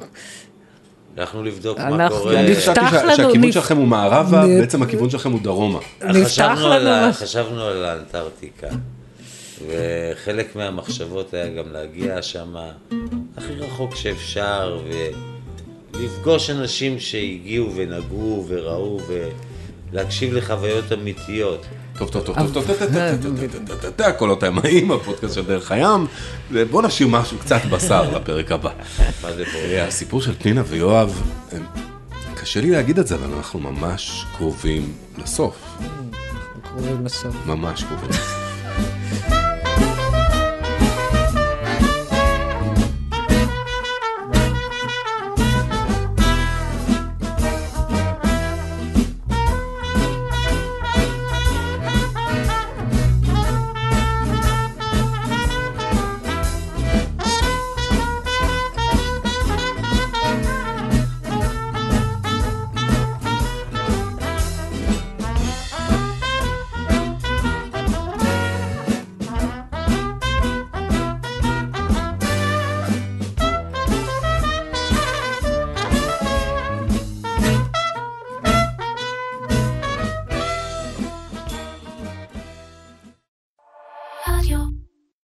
הלכנו 1.21 1.43
לבדוק 1.45 1.79
מה 1.79 1.89
אנחנו- 1.89 2.19
קורה. 2.19 2.41
אני 2.41 2.51
נפתח 2.51 2.83
חשבתי 2.91 3.17
שהכיוון 3.17 3.49
נפ- 3.49 3.53
שלכם 3.55 3.77
הוא 3.77 3.87
מערבה, 3.89 4.45
נ- 4.47 4.61
בעצם 4.61 4.83
הכיוון 4.83 5.11
שלכם 5.11 5.33
הוא 5.33 5.41
דרומה. 5.43 5.79
נפתח 6.05 6.25
חשבנו 6.27 6.69
לנו. 6.69 7.13
חשבנו 7.13 7.63
על 7.65 7.85
האנטארקטיקה, 7.85 8.67
וחלק 9.67 10.57
מהמחשבות 10.57 11.35
היה 11.35 11.49
גם 11.49 11.73
להגיע 11.73 12.23
שם 12.23 12.55
הכי 13.37 13.53
רחוק 13.59 13.95
שאפשר, 13.97 14.79
ולפגוש 15.95 16.51
אנשים 16.51 16.99
שהגיעו 16.99 17.73
ונגעו 17.77 18.45
וראו, 18.49 19.01
ולהקשיב 19.93 20.35
לחוויות 20.35 20.93
אמיתיות. 20.93 21.67
טוב, 22.01 22.09
טוב, 22.11 22.23
טוב, 22.25 22.37
טוב, 22.37 22.53
טוב, 22.53 22.65
טוב, 22.65 22.77
טוב, 22.77 22.89
טוב, 23.23 23.37
טוב, 23.37 23.67
טוב, 23.67 23.79
טוב, 23.81 23.91
טוב, 23.91 24.11
קולות 24.11 24.43
הימאים, 24.43 24.91
הפודקאסט 24.91 25.35
של 25.35 25.47
דרך 25.47 25.73
הים, 25.73 26.07
ובוא 26.51 26.83
נשאיר 26.83 27.09
משהו, 27.09 27.39
קצת 27.39 27.61
בשר 27.71 28.17
לפרק 28.17 28.53
הבא. 28.53 28.71
אה, 29.25 29.87
הסיפור 29.87 30.23
של 30.23 30.35
פנינה 30.39 30.63
ויואב, 30.67 31.23
קשה 32.35 32.61
לי 32.61 32.71
להגיד 32.71 32.99
את 32.99 33.07
זה, 33.07 33.15
אבל 33.15 33.35
אנחנו 33.37 33.61
ממש 33.61 34.25
קרובים 34.37 34.93
לסוף. 35.19 35.57
קרובים 36.63 37.05
לסוף. 37.05 37.37
ממש 37.47 37.85
קרובים 37.85 38.09
לסוף. 38.09 39.40